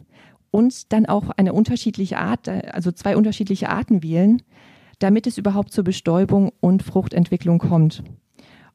und 0.51 0.95
dann 0.95 1.05
auch 1.05 1.29
eine 1.37 1.53
unterschiedliche 1.53 2.17
Art, 2.17 2.49
äh, 2.49 2.63
also 2.73 2.91
zwei 2.91 3.19
unterschiedliche 3.19 3.69
Arten 3.69 4.03
wählen, 4.03 4.41
damit 4.99 5.27
es 5.27 5.37
überhaupt 5.37 5.71
zur 5.71 5.85
Bestäubung 5.85 6.53
und 6.61 6.83
Fruchtentwicklung 6.83 7.59
kommt. 7.59 8.03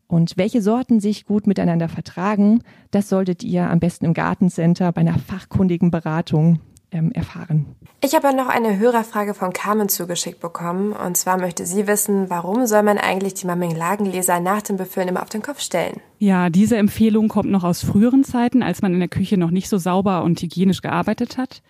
Und 0.06 0.38
welche 0.38 0.62
Sorten 0.62 1.00
sich 1.00 1.26
gut 1.26 1.48
miteinander 1.48 1.90
vertragen, 1.90 2.62
das 2.92 3.10
solltet 3.10 3.44
ihr 3.44 3.68
am 3.68 3.80
besten 3.80 4.06
im 4.06 4.14
Gartencenter 4.14 4.92
bei 4.92 5.02
einer 5.02 5.18
fachkundigen 5.18 5.90
Beratung 5.90 6.60
ähm, 6.92 7.12
erfahren. 7.12 7.76
Ich 8.02 8.14
habe 8.14 8.36
noch 8.36 8.50
eine 8.50 8.78
Hörerfrage 8.78 9.34
von 9.34 9.52
Carmen 9.52 9.90
zugeschickt 9.90 10.40
bekommen. 10.40 10.94
Und 10.94 11.18
zwar 11.18 11.40
möchte 11.40 11.66
sie 11.66 11.88
wissen, 11.88 12.30
warum 12.30 12.68
soll 12.68 12.84
man 12.84 13.00
eigentlich 13.00 13.34
die 13.34 13.48
Marmeladengläser 13.48 14.40
nach 14.40 14.62
dem 14.62 14.78
Befüllen 14.78 15.08
immer 15.08 15.24
auf 15.24 15.30
den 15.30 15.42
Kopf 15.42 15.60
stellen? 15.60 16.02
Ja, 16.18 16.50
diese 16.50 16.78
Empfehlung 16.78 17.28
kommt 17.28 17.52
noch 17.52 17.64
aus 17.64 17.84
früheren 17.84 18.24
Zeiten, 18.24 18.64
als 18.64 18.82
man 18.82 18.94
in 18.94 19.00
der 19.00 19.10
Küche 19.10 19.38
noch 19.38 19.52
nicht 19.52 19.68
so 19.68 19.78
sauber 19.78 20.24
und 20.24 20.42
hygienisch 20.42 20.82
gearbeitet 20.82 21.38
hat. 21.38 21.62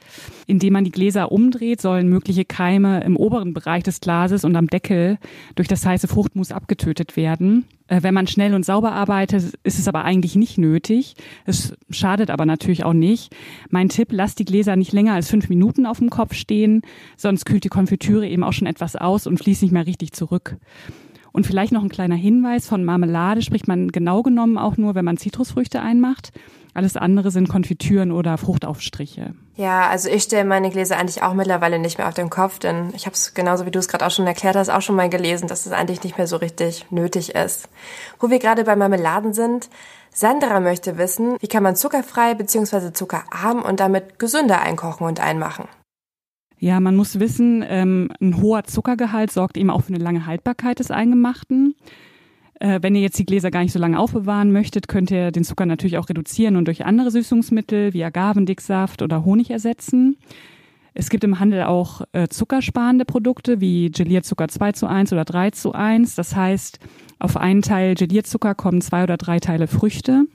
Indem 0.46 0.74
man 0.74 0.84
die 0.84 0.92
Gläser 0.92 1.32
umdreht, 1.32 1.82
sollen 1.82 2.10
mögliche 2.10 2.46
Keime 2.46 3.04
im 3.04 3.18
oberen 3.18 3.54
Bereich 3.54 3.84
des 3.84 4.02
Glases 4.02 4.46
und 4.46 4.56
am 4.56 4.68
Deckel 4.68 5.18
durch 5.56 5.68
das 5.68 5.86
heiße 5.86 6.08
Fruchtmus 6.08 6.52
abgetötet 6.52 7.18
werden. 7.18 7.66
Äh, 7.88 8.04
wenn 8.04 8.14
man 8.14 8.28
schnell 8.28 8.54
und 8.54 8.66
sauber 8.66 8.92
arbeitet, 8.92 9.56
ist 9.64 9.80
es 9.80 9.88
aber 9.88 10.04
eigentlich 10.04 10.36
nicht 10.36 10.60
nötig. 10.60 11.16
Es 11.46 11.74
schadet 11.90 12.30
aber 12.30 12.46
natürlich 12.46 12.84
auch 12.84 12.94
nicht. 12.94 13.36
Mein 13.70 13.90
Tipp, 13.90 14.10
lasst 14.12 14.38
die 14.38 14.46
Gläser 14.46 14.75
nicht 14.75 14.94
länger 14.94 15.14
als 15.14 15.30
fünf 15.30 15.50
Minuten 15.50 15.88
auf 15.88 15.98
dem 15.98 16.12
Kopf 16.12 16.36
stehen, 16.36 16.84
sonst 17.18 17.46
kühlt 17.46 17.64
die 17.64 17.70
Konfitüre 17.70 18.28
eben 18.28 18.44
auch 18.44 18.54
schon 18.54 18.68
etwas 18.68 18.96
aus 18.96 19.25
und 19.25 19.40
fließt 19.40 19.64
nicht 19.64 19.72
mehr 19.72 19.88
richtig 19.88 20.14
zurück. 20.14 20.58
Und 21.36 21.46
vielleicht 21.46 21.74
noch 21.74 21.84
ein 21.84 21.89
kleiner 21.89 22.15
Hinweis, 22.15 22.65
von 22.65 22.86
Marmelade 22.86 23.42
spricht 23.42 23.68
man 23.68 23.92
genau 23.92 24.24
genommen 24.24 24.58
auch 24.58 24.77
nur, 24.77 24.96
wenn 24.96 25.04
man 25.04 25.18
Zitrusfrüchte 25.18 25.82
einmacht. 25.82 26.32
Alles 26.74 26.96
andere 26.96 27.30
sind 27.30 27.50
Konfitüren 27.50 28.13
oder 28.13 28.38
Fruchtaufstriche. 28.38 29.34
Ja, 29.58 29.89
also 29.89 30.08
ich 30.08 30.24
stelle 30.24 30.46
meine 30.46 30.70
Gläser 30.70 30.98
eigentlich 30.98 31.24
auch 31.24 31.34
mittlerweile 31.34 31.77
nicht 31.77 31.98
mehr 31.98 32.08
auf 32.08 32.13
den 32.13 32.30
Kopf, 32.30 32.60
denn 32.60 32.94
ich 32.96 33.06
habe 33.06 33.15
es 33.15 33.34
genauso 33.34 33.65
wie 33.65 33.72
du 33.72 33.80
es 33.80 33.89
gerade 33.89 34.06
auch 34.06 34.12
schon 34.12 34.25
erklärt 34.25 34.56
hast, 34.56 34.70
auch 34.70 34.82
schon 34.82 34.96
mal 34.96 35.10
gelesen, 35.10 35.50
dass 35.50 35.65
es 35.65 35.74
eigentlich 35.74 36.04
nicht 36.06 36.18
mehr 36.18 36.27
so 36.27 36.38
richtig 36.38 36.89
nötig 36.89 37.36
ist. 37.36 37.68
Wo 38.22 38.30
wir 38.30 38.39
gerade 38.39 38.63
bei 38.63 38.77
Marmeladen 38.77 39.34
sind, 39.34 39.70
Sandra 40.13 40.62
möchte 40.62 40.98
wissen, 40.98 41.36
wie 41.42 41.50
kann 41.50 41.63
man 41.63 41.75
zuckerfrei 41.75 42.34
bzw. 42.36 42.94
zuckerarm 42.94 43.62
und 43.62 43.82
damit 43.82 44.20
gesünder 44.20 44.62
einkochen 44.62 45.06
und 45.06 45.20
einmachen. 45.20 45.65
Ja, 46.59 46.79
man 46.79 46.95
muss 46.95 47.19
wissen, 47.19 47.63
ähm, 47.67 48.09
ein 48.21 48.41
hoher 48.41 48.63
Zuckergehalt 48.63 49.31
sorgt 49.31 49.57
eben 49.57 49.69
auch 49.69 49.83
für 49.83 49.93
eine 49.93 50.03
lange 50.03 50.25
Haltbarkeit 50.25 50.79
des 50.79 50.91
Eingemachten. 50.91 51.75
Äh, 52.59 52.79
wenn 52.81 52.95
ihr 52.95 53.01
jetzt 53.01 53.19
die 53.19 53.25
Gläser 53.25 53.51
gar 53.51 53.62
nicht 53.62 53.74
so 53.74 53.79
lange 53.79 54.00
aufbewahren 54.00 54.51
möchtet, 54.51 54.88
könnt 54.88 55.12
ihr 55.12 55.31
den 55.31 55.43
Zucker 55.43 55.65
natürlich 55.65 55.97
auch 55.97 56.09
reduzieren 56.09 56.55
und 56.55 56.65
durch 56.65 56.85
andere 56.85 57.12
Süßungsmittel 57.12 57.93
wie 57.93 58.03
Agavendicksaft 58.03 59.01
oder 59.01 59.25
Honig 59.25 59.51
ersetzen. 59.51 60.17
Es 60.93 61.09
gibt 61.09 61.25
im 61.25 61.39
Handel 61.41 61.63
auch 61.63 62.01
äh, 62.13 62.29
zuckersparende 62.29 63.03
Produkte 63.03 63.59
wie 63.59 63.91
Gelierzucker 63.91 64.47
2 64.47 64.71
zu 64.71 64.88
1 64.88 65.12
oder 65.12 65.25
3 65.25 65.51
zu 65.51 65.74
1. 65.74 66.15
Das 66.15 66.38
heißt, 66.38 66.79
auf 67.19 67.35
einen 67.35 67.62
Teil 67.62 67.95
Gelierzucker 67.95 68.55
kommen 68.55 68.79
zwei 68.79 69.03
oder 69.03 69.17
drei 69.17 69.39
Teile 69.39 69.67
Früchte. 69.67 70.25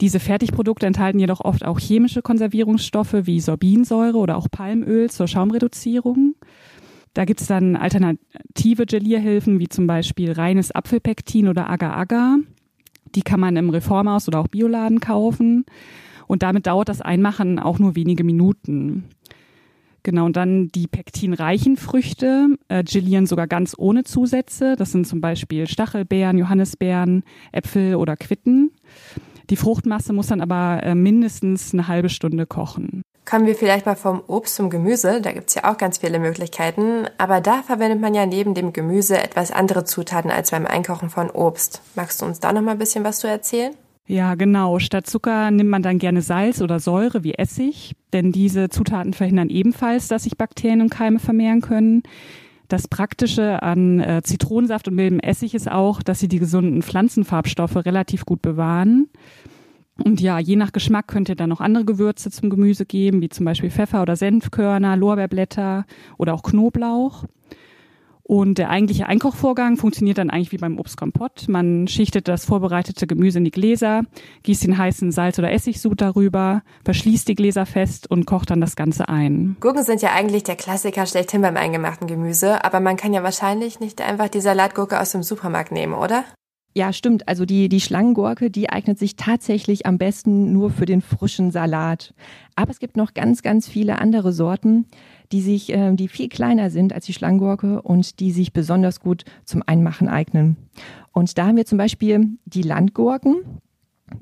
Diese 0.00 0.20
Fertigprodukte 0.20 0.86
enthalten 0.86 1.18
jedoch 1.18 1.40
oft 1.40 1.64
auch 1.64 1.78
chemische 1.78 2.22
Konservierungsstoffe 2.22 3.14
wie 3.22 3.40
Sorbinsäure 3.40 4.18
oder 4.18 4.36
auch 4.36 4.50
Palmöl 4.50 5.10
zur 5.10 5.28
Schaumreduzierung. 5.28 6.34
Da 7.14 7.24
gibt's 7.24 7.46
dann 7.46 7.76
alternative 7.76 8.86
Gelierhilfen 8.86 9.58
wie 9.58 9.68
zum 9.68 9.86
Beispiel 9.86 10.32
reines 10.32 10.72
Apfelpektin 10.72 11.48
oder 11.48 11.68
Agar-Agar. 11.68 12.38
Die 13.14 13.22
kann 13.22 13.40
man 13.40 13.56
im 13.56 13.68
Reformhaus 13.68 14.28
oder 14.28 14.40
auch 14.40 14.48
Bioladen 14.48 15.00
kaufen. 15.00 15.66
Und 16.26 16.42
damit 16.42 16.66
dauert 16.66 16.88
das 16.88 17.02
Einmachen 17.02 17.58
auch 17.58 17.78
nur 17.78 17.94
wenige 17.94 18.24
Minuten. 18.24 19.04
Genau, 20.04 20.24
und 20.24 20.36
dann 20.36 20.68
die 20.68 20.88
pektinreichen 20.88 21.76
Früchte, 21.76 22.56
äh, 22.68 22.82
gelieren 22.82 23.26
sogar 23.26 23.46
ganz 23.46 23.74
ohne 23.78 24.02
Zusätze. 24.02 24.74
Das 24.76 24.90
sind 24.90 25.06
zum 25.06 25.20
Beispiel 25.20 25.68
Stachelbeeren, 25.68 26.38
Johannisbeeren, 26.38 27.22
Äpfel 27.52 27.94
oder 27.94 28.16
Quitten. 28.16 28.72
Die 29.50 29.56
Fruchtmasse 29.56 30.12
muss 30.12 30.28
dann 30.28 30.40
aber 30.40 30.82
äh, 30.82 30.94
mindestens 30.94 31.72
eine 31.72 31.88
halbe 31.88 32.08
Stunde 32.08 32.46
kochen. 32.46 33.02
Kommen 33.24 33.46
wir 33.46 33.54
vielleicht 33.54 33.86
mal 33.86 33.94
vom 33.94 34.20
Obst 34.26 34.56
zum 34.56 34.68
Gemüse. 34.68 35.20
Da 35.20 35.32
gibt's 35.32 35.54
ja 35.54 35.70
auch 35.70 35.78
ganz 35.78 35.98
viele 35.98 36.18
Möglichkeiten. 36.18 37.06
Aber 37.18 37.40
da 37.40 37.62
verwendet 37.62 38.00
man 38.00 38.14
ja 38.14 38.26
neben 38.26 38.54
dem 38.54 38.72
Gemüse 38.72 39.16
etwas 39.16 39.52
andere 39.52 39.84
Zutaten 39.84 40.30
als 40.30 40.50
beim 40.50 40.66
Einkochen 40.66 41.08
von 41.08 41.30
Obst. 41.30 41.82
Magst 41.94 42.20
du 42.20 42.26
uns 42.26 42.40
da 42.40 42.52
noch 42.52 42.62
mal 42.62 42.72
ein 42.72 42.78
bisschen 42.78 43.04
was 43.04 43.20
zu 43.20 43.28
erzählen? 43.28 43.74
Ja, 44.08 44.34
genau. 44.34 44.80
Statt 44.80 45.06
Zucker 45.06 45.50
nimmt 45.52 45.70
man 45.70 45.82
dann 45.82 45.98
gerne 45.98 46.22
Salz 46.22 46.60
oder 46.60 46.80
Säure 46.80 47.22
wie 47.22 47.34
Essig, 47.34 47.94
denn 48.12 48.32
diese 48.32 48.68
Zutaten 48.68 49.14
verhindern 49.14 49.48
ebenfalls, 49.48 50.08
dass 50.08 50.24
sich 50.24 50.36
Bakterien 50.36 50.80
und 50.80 50.90
Keime 50.90 51.20
vermehren 51.20 51.60
können. 51.60 52.02
Das 52.72 52.88
Praktische 52.88 53.62
an 53.62 54.00
äh, 54.00 54.22
Zitronensaft 54.24 54.88
und 54.88 54.94
mildem 54.94 55.20
Essig 55.20 55.54
ist 55.54 55.70
auch, 55.70 56.02
dass 56.02 56.20
sie 56.20 56.28
die 56.28 56.38
gesunden 56.38 56.80
Pflanzenfarbstoffe 56.80 57.76
relativ 57.76 58.24
gut 58.24 58.40
bewahren. 58.40 59.10
Und 60.02 60.22
ja, 60.22 60.38
je 60.38 60.56
nach 60.56 60.72
Geschmack 60.72 61.06
könnt 61.06 61.28
ihr 61.28 61.34
dann 61.34 61.50
noch 61.50 61.60
andere 61.60 61.84
Gewürze 61.84 62.30
zum 62.30 62.48
Gemüse 62.48 62.86
geben, 62.86 63.20
wie 63.20 63.28
zum 63.28 63.44
Beispiel 63.44 63.70
Pfeffer 63.70 64.00
oder 64.00 64.16
Senfkörner, 64.16 64.96
Lorbeerblätter 64.96 65.84
oder 66.16 66.32
auch 66.32 66.42
Knoblauch. 66.42 67.24
Und 68.32 68.56
der 68.56 68.70
eigentliche 68.70 69.04
Einkochvorgang 69.04 69.76
funktioniert 69.76 70.16
dann 70.16 70.30
eigentlich 70.30 70.52
wie 70.52 70.56
beim 70.56 70.78
Obstkompott. 70.78 71.48
Man 71.48 71.86
schichtet 71.86 72.28
das 72.28 72.46
vorbereitete 72.46 73.06
Gemüse 73.06 73.36
in 73.36 73.44
die 73.44 73.50
Gläser, 73.50 74.04
gießt 74.44 74.64
den 74.64 74.78
heißen 74.78 75.12
Salz- 75.12 75.38
oder 75.38 75.52
Essigsud 75.52 76.00
darüber, 76.00 76.62
verschließt 76.82 77.28
die 77.28 77.34
Gläser 77.34 77.66
fest 77.66 78.10
und 78.10 78.24
kocht 78.24 78.48
dann 78.48 78.62
das 78.62 78.74
Ganze 78.74 79.10
ein. 79.10 79.58
Gurken 79.60 79.84
sind 79.84 80.00
ja 80.00 80.12
eigentlich 80.14 80.44
der 80.44 80.56
Klassiker 80.56 81.04
schlechthin 81.04 81.42
beim 81.42 81.58
eingemachten 81.58 82.06
Gemüse, 82.06 82.64
aber 82.64 82.80
man 82.80 82.96
kann 82.96 83.12
ja 83.12 83.22
wahrscheinlich 83.22 83.80
nicht 83.80 84.00
einfach 84.00 84.28
die 84.28 84.40
Salatgurke 84.40 84.98
aus 84.98 85.12
dem 85.12 85.22
Supermarkt 85.22 85.70
nehmen, 85.70 85.92
oder? 85.92 86.24
Ja, 86.74 86.94
stimmt. 86.94 87.28
Also 87.28 87.44
die, 87.44 87.68
die 87.68 87.82
Schlangengurke, 87.82 88.50
die 88.50 88.70
eignet 88.70 88.98
sich 88.98 89.16
tatsächlich 89.16 89.84
am 89.84 89.98
besten 89.98 90.54
nur 90.54 90.70
für 90.70 90.86
den 90.86 91.02
frischen 91.02 91.50
Salat. 91.50 92.14
Aber 92.56 92.70
es 92.70 92.78
gibt 92.78 92.96
noch 92.96 93.12
ganz, 93.12 93.42
ganz 93.42 93.68
viele 93.68 93.98
andere 93.98 94.32
Sorten, 94.32 94.86
die 95.32 95.40
sich, 95.40 95.72
äh, 95.72 95.94
die 95.94 96.08
viel 96.08 96.28
kleiner 96.28 96.70
sind 96.70 96.92
als 96.92 97.06
die 97.06 97.12
Schlangengurke 97.12 97.82
und 97.82 98.20
die 98.20 98.32
sich 98.32 98.52
besonders 98.52 99.00
gut 99.00 99.24
zum 99.44 99.62
Einmachen 99.66 100.08
eignen. 100.08 100.56
Und 101.12 101.36
da 101.38 101.46
haben 101.46 101.56
wir 101.56 101.66
zum 101.66 101.78
Beispiel 101.78 102.28
die 102.44 102.62
Landgurken. 102.62 103.36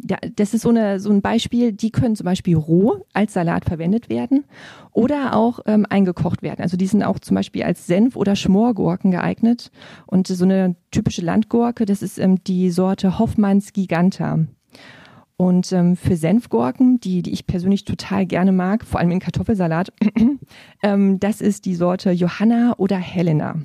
Ja, 0.08 0.18
das 0.36 0.54
ist 0.54 0.62
so, 0.62 0.68
eine, 0.68 1.00
so 1.00 1.10
ein 1.10 1.20
Beispiel, 1.20 1.72
die 1.72 1.90
können 1.90 2.14
zum 2.14 2.24
Beispiel 2.24 2.56
roh 2.56 3.04
als 3.12 3.32
Salat 3.32 3.64
verwendet 3.64 4.08
werden 4.08 4.44
oder 4.92 5.34
auch 5.34 5.58
ähm, 5.66 5.84
eingekocht 5.88 6.42
werden. 6.42 6.62
Also 6.62 6.76
die 6.76 6.86
sind 6.86 7.02
auch 7.02 7.18
zum 7.18 7.34
Beispiel 7.34 7.64
als 7.64 7.88
Senf- 7.88 8.14
oder 8.14 8.36
Schmorgurken 8.36 9.10
geeignet. 9.10 9.72
Und 10.06 10.28
so 10.28 10.44
eine 10.44 10.76
typische 10.92 11.22
Landgurke, 11.22 11.86
das 11.86 12.02
ist 12.02 12.18
ähm, 12.18 12.42
die 12.44 12.70
Sorte 12.70 13.18
Hoffmanns 13.18 13.72
Giganta. 13.72 14.38
Und 15.40 15.72
ähm, 15.72 15.96
für 15.96 16.16
Senfgurken, 16.16 17.00
die, 17.00 17.22
die 17.22 17.32
ich 17.32 17.46
persönlich 17.46 17.86
total 17.86 18.26
gerne 18.26 18.52
mag, 18.52 18.84
vor 18.84 19.00
allem 19.00 19.10
in 19.10 19.20
Kartoffelsalat, 19.20 19.90
ähm, 20.82 21.18
das 21.18 21.40
ist 21.40 21.64
die 21.64 21.74
Sorte 21.74 22.10
Johanna 22.10 22.74
oder 22.76 22.98
Helena. 22.98 23.56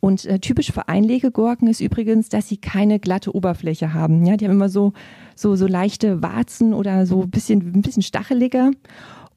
Und 0.00 0.26
äh, 0.26 0.40
typisch 0.40 0.70
für 0.70 0.86
Einlegegurken 0.86 1.68
ist 1.68 1.80
übrigens, 1.80 2.28
dass 2.28 2.48
sie 2.48 2.58
keine 2.58 3.00
glatte 3.00 3.34
Oberfläche 3.34 3.94
haben. 3.94 4.26
Ja, 4.26 4.36
die 4.36 4.44
haben 4.44 4.52
immer 4.52 4.68
so, 4.68 4.92
so, 5.34 5.56
so 5.56 5.66
leichte 5.66 6.22
Warzen 6.22 6.74
oder 6.74 7.06
so 7.06 7.22
ein 7.22 7.30
bisschen, 7.30 7.62
ein 7.76 7.80
bisschen 7.80 8.02
stacheliger. 8.02 8.70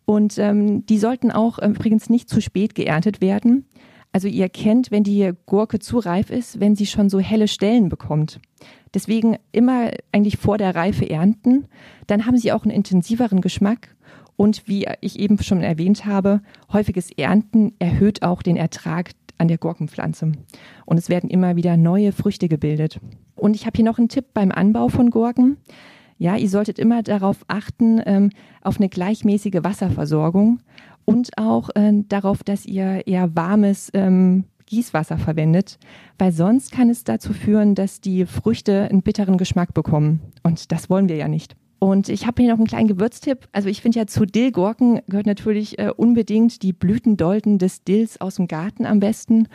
Und 0.03 0.37
ähm, 0.37 0.85
die 0.85 0.97
sollten 0.97 1.31
auch 1.31 1.59
äh, 1.59 1.67
übrigens 1.67 2.09
nicht 2.09 2.27
zu 2.27 2.41
spät 2.41 2.75
geerntet 2.75 3.21
werden. 3.21 3.63
Also 4.11 4.27
ihr 4.27 4.49
kennt, 4.49 4.91
wenn 4.91 5.05
die 5.05 5.31
Gurke 5.45 5.79
zu 5.79 5.99
reif 5.99 6.29
ist, 6.29 6.59
wenn 6.59 6.75
sie 6.75 6.87
schon 6.87 7.09
so 7.09 7.21
helle 7.21 7.47
Stellen 7.47 7.87
bekommt. 7.87 8.41
Deswegen 8.93 9.37
immer 9.51 9.91
eigentlich 10.11 10.37
vor 10.37 10.57
der 10.57 10.75
Reife 10.75 11.09
ernten. 11.09 11.65
Dann 12.07 12.25
haben 12.25 12.37
sie 12.37 12.51
auch 12.51 12.63
einen 12.63 12.71
intensiveren 12.71 13.41
Geschmack. 13.41 13.95
Und 14.35 14.67
wie 14.67 14.87
ich 15.01 15.19
eben 15.19 15.41
schon 15.41 15.61
erwähnt 15.61 16.05
habe, 16.05 16.41
häufiges 16.73 17.11
Ernten 17.11 17.73
erhöht 17.79 18.23
auch 18.23 18.41
den 18.41 18.57
Ertrag 18.57 19.11
an 19.37 19.47
der 19.47 19.57
Gurkenpflanze. 19.57 20.31
Und 20.85 20.97
es 20.97 21.09
werden 21.09 21.29
immer 21.29 21.55
wieder 21.55 21.77
neue 21.77 22.11
Früchte 22.11 22.47
gebildet. 22.47 22.99
Und 23.35 23.55
ich 23.55 23.65
habe 23.65 23.75
hier 23.75 23.85
noch 23.85 23.97
einen 23.97 24.09
Tipp 24.09 24.25
beim 24.33 24.51
Anbau 24.51 24.87
von 24.87 25.09
Gurken. 25.09 25.57
Ja, 26.17 26.35
ihr 26.37 26.49
solltet 26.49 26.77
immer 26.77 27.01
darauf 27.01 27.37
achten, 27.47 28.01
ähm, 28.05 28.29
auf 28.61 28.77
eine 28.77 28.89
gleichmäßige 28.89 29.63
Wasserversorgung 29.63 30.59
und 31.05 31.37
auch 31.37 31.69
äh, 31.73 32.03
darauf, 32.07 32.43
dass 32.43 32.65
ihr 32.65 33.07
eher 33.07 33.35
warmes 33.35 33.89
ähm, 33.95 34.45
Gießwasser 34.71 35.17
verwendet, 35.17 35.77
weil 36.17 36.31
sonst 36.31 36.71
kann 36.71 36.89
es 36.89 37.03
dazu 37.03 37.33
führen, 37.33 37.75
dass 37.75 37.99
die 37.99 38.25
Früchte 38.25 38.87
einen 38.89 39.01
bitteren 39.01 39.37
Geschmack 39.37 39.73
bekommen. 39.73 40.21
Und 40.43 40.71
das 40.71 40.89
wollen 40.89 41.09
wir 41.09 41.17
ja 41.17 41.27
nicht. 41.27 41.57
Und 41.77 42.07
ich 42.09 42.25
habe 42.25 42.41
hier 42.41 42.51
noch 42.51 42.59
einen 42.59 42.67
kleinen 42.67 42.87
Gewürztipp. 42.87 43.49
Also 43.51 43.67
ich 43.67 43.81
finde 43.81 43.99
ja 43.99 44.07
zu 44.07 44.25
Dillgurken 44.25 45.01
gehört 45.07 45.25
natürlich 45.25 45.77
äh, 45.77 45.91
unbedingt 45.95 46.61
die 46.61 46.73
Blütendolden 46.73 47.57
des 47.57 47.83
Dills 47.83 48.21
aus 48.21 48.35
dem 48.35 48.47
Garten 48.47 48.85
am 48.85 48.99
besten 48.99 49.47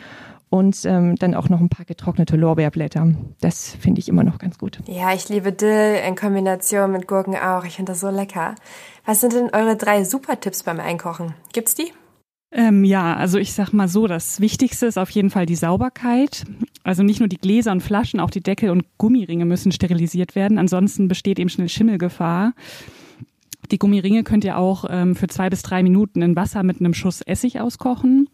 und 0.51 0.85
ähm, 0.85 1.17
dann 1.17 1.35
auch 1.35 1.49
noch 1.49 1.61
ein 1.61 1.71
paar 1.71 1.87
getrocknete 1.87 2.37
Lorbeerblätter. 2.37 3.15
Das 3.41 3.71
finde 3.81 4.01
ich 4.01 4.09
immer 4.09 4.23
noch 4.23 4.39
ganz 4.39 4.59
gut. 4.59 4.81
Ja, 4.87 5.15
ich 5.15 5.29
liebe 5.31 5.53
Dill 5.53 5.99
in 6.07 6.15
Kombination 6.15 6.93
mit 6.93 7.09
Gurken 7.09 7.37
auch. 7.37 7.65
Ich 7.65 7.77
finde 7.77 7.93
das 7.93 8.01
so 8.01 8.11
lecker. 8.11 8.55
Was 9.07 9.23
sind 9.23 9.33
denn 9.33 9.51
eure 9.55 9.77
drei 9.77 10.05
Super-Tipps 10.05 10.63
beim 10.63 10.79
Einkochen? 10.79 11.33
Gibt's 11.53 11.75
die? 11.75 11.91
Ähm, 12.59 12.85
ja, 12.85 13.15
also 13.15 13.37
ich 13.37 13.53
sag 13.53 13.75
mal 13.75 13.87
so, 13.87 14.07
das 14.07 14.41
Wichtigste 14.41 14.87
ist 14.87 14.97
auf 14.97 15.11
jeden 15.11 15.29
Fall 15.29 15.45
die 15.45 15.57
Sauberkeit. 15.57 16.45
Also 16.85 17.03
nicht 17.03 17.21
nur 17.21 17.29
die 17.29 17.37
Gläser 17.37 17.71
und 17.71 17.83
Flaschen, 17.83 18.19
auch 18.19 18.31
die 18.31 18.43
Deckel 18.43 18.71
und 18.71 18.87
Gummiringe 18.97 19.45
müssen 19.45 19.73
sterilisiert 19.73 20.35
werden. 20.35 20.57
Ansonsten 20.57 21.07
besteht 21.07 21.39
eben 21.39 21.51
schnell 21.51 21.69
Schimmelgefahr. 21.69 22.55
Die 23.71 23.79
Gummiringe 23.79 24.25
könnt 24.25 24.43
ihr 24.43 24.57
auch 24.57 24.87
ähm, 24.89 25.15
für 25.15 25.27
zwei 25.27 25.51
bis 25.51 25.61
drei 25.61 25.83
Minuten 25.83 26.23
in 26.23 26.35
Wasser 26.35 26.63
mit 26.63 26.81
einem 26.81 26.95
Schuss 26.95 27.21
Essig 27.21 27.61
auskochen. 27.61 28.31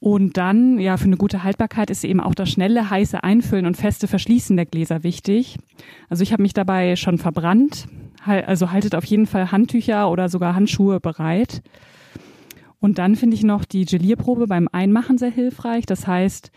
Und 0.00 0.38
dann, 0.38 0.78
ja, 0.78 0.96
für 0.96 1.04
eine 1.04 1.18
gute 1.18 1.44
Haltbarkeit 1.44 1.90
ist 1.90 2.04
eben 2.04 2.20
auch 2.20 2.34
das 2.34 2.48
schnelle, 2.48 2.88
heiße 2.88 3.22
Einfüllen 3.22 3.66
und 3.66 3.76
feste 3.76 4.08
Verschließen 4.08 4.56
der 4.56 4.64
Gläser 4.64 5.02
wichtig. 5.02 5.58
Also 6.08 6.22
ich 6.22 6.32
habe 6.32 6.42
mich 6.42 6.54
dabei 6.54 6.96
schon 6.96 7.18
verbrannt. 7.18 7.88
Also 8.24 8.70
haltet 8.70 8.94
auf 8.94 9.04
jeden 9.04 9.26
Fall 9.26 9.52
Handtücher 9.52 10.10
oder 10.10 10.30
sogar 10.30 10.54
Handschuhe 10.54 10.98
bereit. 10.98 11.62
Und 12.82 12.98
dann 12.98 13.14
finde 13.14 13.36
ich 13.36 13.44
noch 13.44 13.64
die 13.64 13.84
Gelierprobe 13.84 14.48
beim 14.48 14.68
Einmachen 14.70 15.16
sehr 15.16 15.30
hilfreich. 15.30 15.86
Das 15.86 16.08
heißt, 16.08 16.50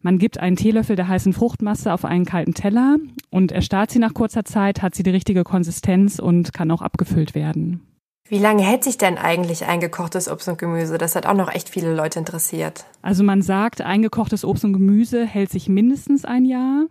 man 0.00 0.18
gibt 0.18 0.38
einen 0.38 0.54
Teelöffel 0.54 0.94
der 0.94 1.08
heißen 1.08 1.32
Fruchtmasse 1.32 1.92
auf 1.92 2.04
einen 2.04 2.24
kalten 2.24 2.54
Teller 2.54 2.98
und 3.30 3.50
erstarrt 3.50 3.90
sie 3.90 3.98
nach 3.98 4.14
kurzer 4.14 4.44
Zeit, 4.44 4.80
hat 4.80 4.94
sie 4.94 5.02
die 5.02 5.10
richtige 5.10 5.42
Konsistenz 5.42 6.20
und 6.20 6.52
kann 6.52 6.70
auch 6.70 6.82
abgefüllt 6.82 7.34
werden. 7.34 7.82
Wie 8.28 8.38
lange 8.38 8.62
hält 8.62 8.84
sich 8.84 8.96
denn 8.96 9.18
eigentlich 9.18 9.66
eingekochtes 9.66 10.30
Obst 10.30 10.48
und 10.48 10.56
Gemüse? 10.56 10.98
Das 10.98 11.16
hat 11.16 11.26
auch 11.26 11.34
noch 11.34 11.52
echt 11.52 11.68
viele 11.68 11.94
Leute 11.94 12.20
interessiert. 12.20 12.84
Also 13.02 13.24
man 13.24 13.42
sagt, 13.42 13.80
eingekochtes 13.80 14.44
Obst 14.44 14.64
und 14.64 14.74
Gemüse 14.74 15.26
hält 15.26 15.50
sich 15.50 15.68
mindestens 15.68 16.24
ein 16.24 16.44
Jahr, 16.44 16.86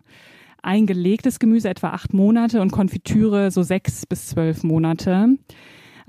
eingelegtes 0.62 1.40
Gemüse 1.40 1.70
etwa 1.70 1.92
acht 1.92 2.14
Monate 2.14 2.62
und 2.62 2.72
Konfitüre 2.72 3.52
so 3.52 3.64
sechs 3.64 4.06
bis 4.06 4.28
zwölf 4.28 4.64
Monate. 4.64 5.38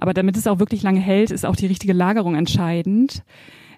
Aber 0.02 0.14
damit 0.14 0.36
es 0.36 0.48
auch 0.48 0.58
wirklich 0.58 0.82
lange 0.82 0.98
hält, 0.98 1.30
ist 1.30 1.46
auch 1.46 1.54
die 1.54 1.68
richtige 1.68 1.92
Lagerung 1.92 2.34
entscheidend. 2.34 3.22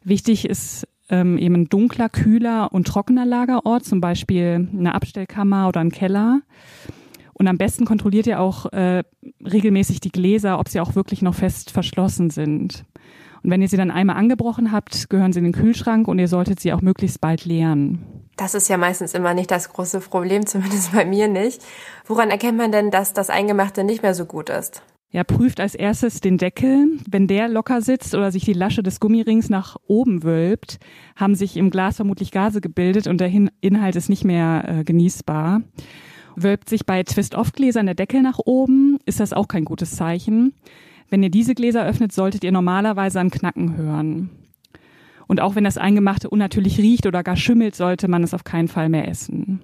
Wichtig 0.04 0.48
ist 0.48 0.88
ähm, 1.10 1.36
eben 1.36 1.54
ein 1.54 1.68
dunkler, 1.68 2.08
kühler 2.08 2.72
und 2.72 2.86
trockener 2.86 3.26
Lagerort, 3.26 3.84
zum 3.84 4.00
Beispiel 4.00 4.66
eine 4.72 4.94
Abstellkammer 4.94 5.68
oder 5.68 5.80
ein 5.80 5.90
Keller. 5.90 6.40
Und 7.34 7.46
am 7.46 7.58
besten 7.58 7.84
kontrolliert 7.84 8.26
ihr 8.26 8.40
auch 8.40 8.72
äh, 8.72 9.02
regelmäßig 9.44 10.00
die 10.00 10.08
Gläser, 10.08 10.58
ob 10.58 10.70
sie 10.70 10.80
auch 10.80 10.94
wirklich 10.94 11.20
noch 11.20 11.34
fest 11.34 11.70
verschlossen 11.70 12.30
sind. 12.30 12.86
Und 13.42 13.50
wenn 13.50 13.60
ihr 13.60 13.68
sie 13.68 13.76
dann 13.76 13.90
einmal 13.90 14.16
angebrochen 14.16 14.72
habt, 14.72 15.10
gehören 15.10 15.34
sie 15.34 15.40
in 15.40 15.44
den 15.44 15.52
Kühlschrank 15.52 16.08
und 16.08 16.18
ihr 16.18 16.28
solltet 16.28 16.58
sie 16.58 16.72
auch 16.72 16.80
möglichst 16.80 17.20
bald 17.20 17.44
leeren. 17.44 18.02
Das 18.38 18.54
ist 18.54 18.68
ja 18.68 18.78
meistens 18.78 19.12
immer 19.12 19.34
nicht 19.34 19.50
das 19.50 19.70
große 19.70 20.00
Problem, 20.00 20.46
zumindest 20.46 20.92
bei 20.92 21.04
mir 21.04 21.28
nicht. 21.28 21.62
Woran 22.06 22.30
erkennt 22.30 22.56
man 22.56 22.72
denn, 22.72 22.90
dass 22.90 23.12
das 23.12 23.28
Eingemachte 23.28 23.84
nicht 23.84 24.02
mehr 24.02 24.14
so 24.14 24.24
gut 24.24 24.48
ist? 24.48 24.82
Ja, 25.14 25.22
prüft 25.22 25.60
als 25.60 25.76
erstes 25.76 26.20
den 26.20 26.38
Deckel. 26.38 26.88
Wenn 27.08 27.28
der 27.28 27.48
locker 27.48 27.80
sitzt 27.82 28.16
oder 28.16 28.32
sich 28.32 28.44
die 28.44 28.52
Lasche 28.52 28.82
des 28.82 28.98
Gummirings 28.98 29.48
nach 29.48 29.76
oben 29.86 30.24
wölbt, 30.24 30.80
haben 31.14 31.36
sich 31.36 31.56
im 31.56 31.70
Glas 31.70 31.94
vermutlich 31.94 32.32
Gase 32.32 32.60
gebildet 32.60 33.06
und 33.06 33.18
der 33.20 33.30
Inhalt 33.60 33.94
ist 33.94 34.08
nicht 34.08 34.24
mehr 34.24 34.64
äh, 34.66 34.82
genießbar. 34.82 35.62
Wölbt 36.34 36.68
sich 36.68 36.84
bei 36.84 37.04
Twist-Off-Gläsern 37.04 37.86
der 37.86 37.94
Deckel 37.94 38.22
nach 38.22 38.40
oben, 38.44 38.98
ist 39.06 39.20
das 39.20 39.32
auch 39.32 39.46
kein 39.46 39.64
gutes 39.64 39.94
Zeichen. 39.94 40.52
Wenn 41.10 41.22
ihr 41.22 41.30
diese 41.30 41.54
Gläser 41.54 41.86
öffnet, 41.86 42.10
solltet 42.10 42.42
ihr 42.42 42.50
normalerweise 42.50 43.20
ein 43.20 43.30
Knacken 43.30 43.76
hören. 43.76 44.30
Und 45.28 45.40
auch 45.40 45.54
wenn 45.54 45.62
das 45.62 45.78
Eingemachte 45.78 46.28
unnatürlich 46.28 46.78
riecht 46.78 47.06
oder 47.06 47.22
gar 47.22 47.36
schimmelt, 47.36 47.76
sollte 47.76 48.08
man 48.08 48.24
es 48.24 48.34
auf 48.34 48.42
keinen 48.42 48.66
Fall 48.66 48.88
mehr 48.88 49.06
essen. 49.06 49.60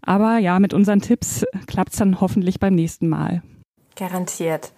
Aber 0.00 0.38
ja, 0.38 0.58
mit 0.58 0.72
unseren 0.72 1.02
Tipps 1.02 1.44
klappt's 1.66 1.98
dann 1.98 2.22
hoffentlich 2.22 2.60
beim 2.60 2.74
nächsten 2.74 3.10
Mal. 3.10 3.42
Garantiert. 4.00 4.72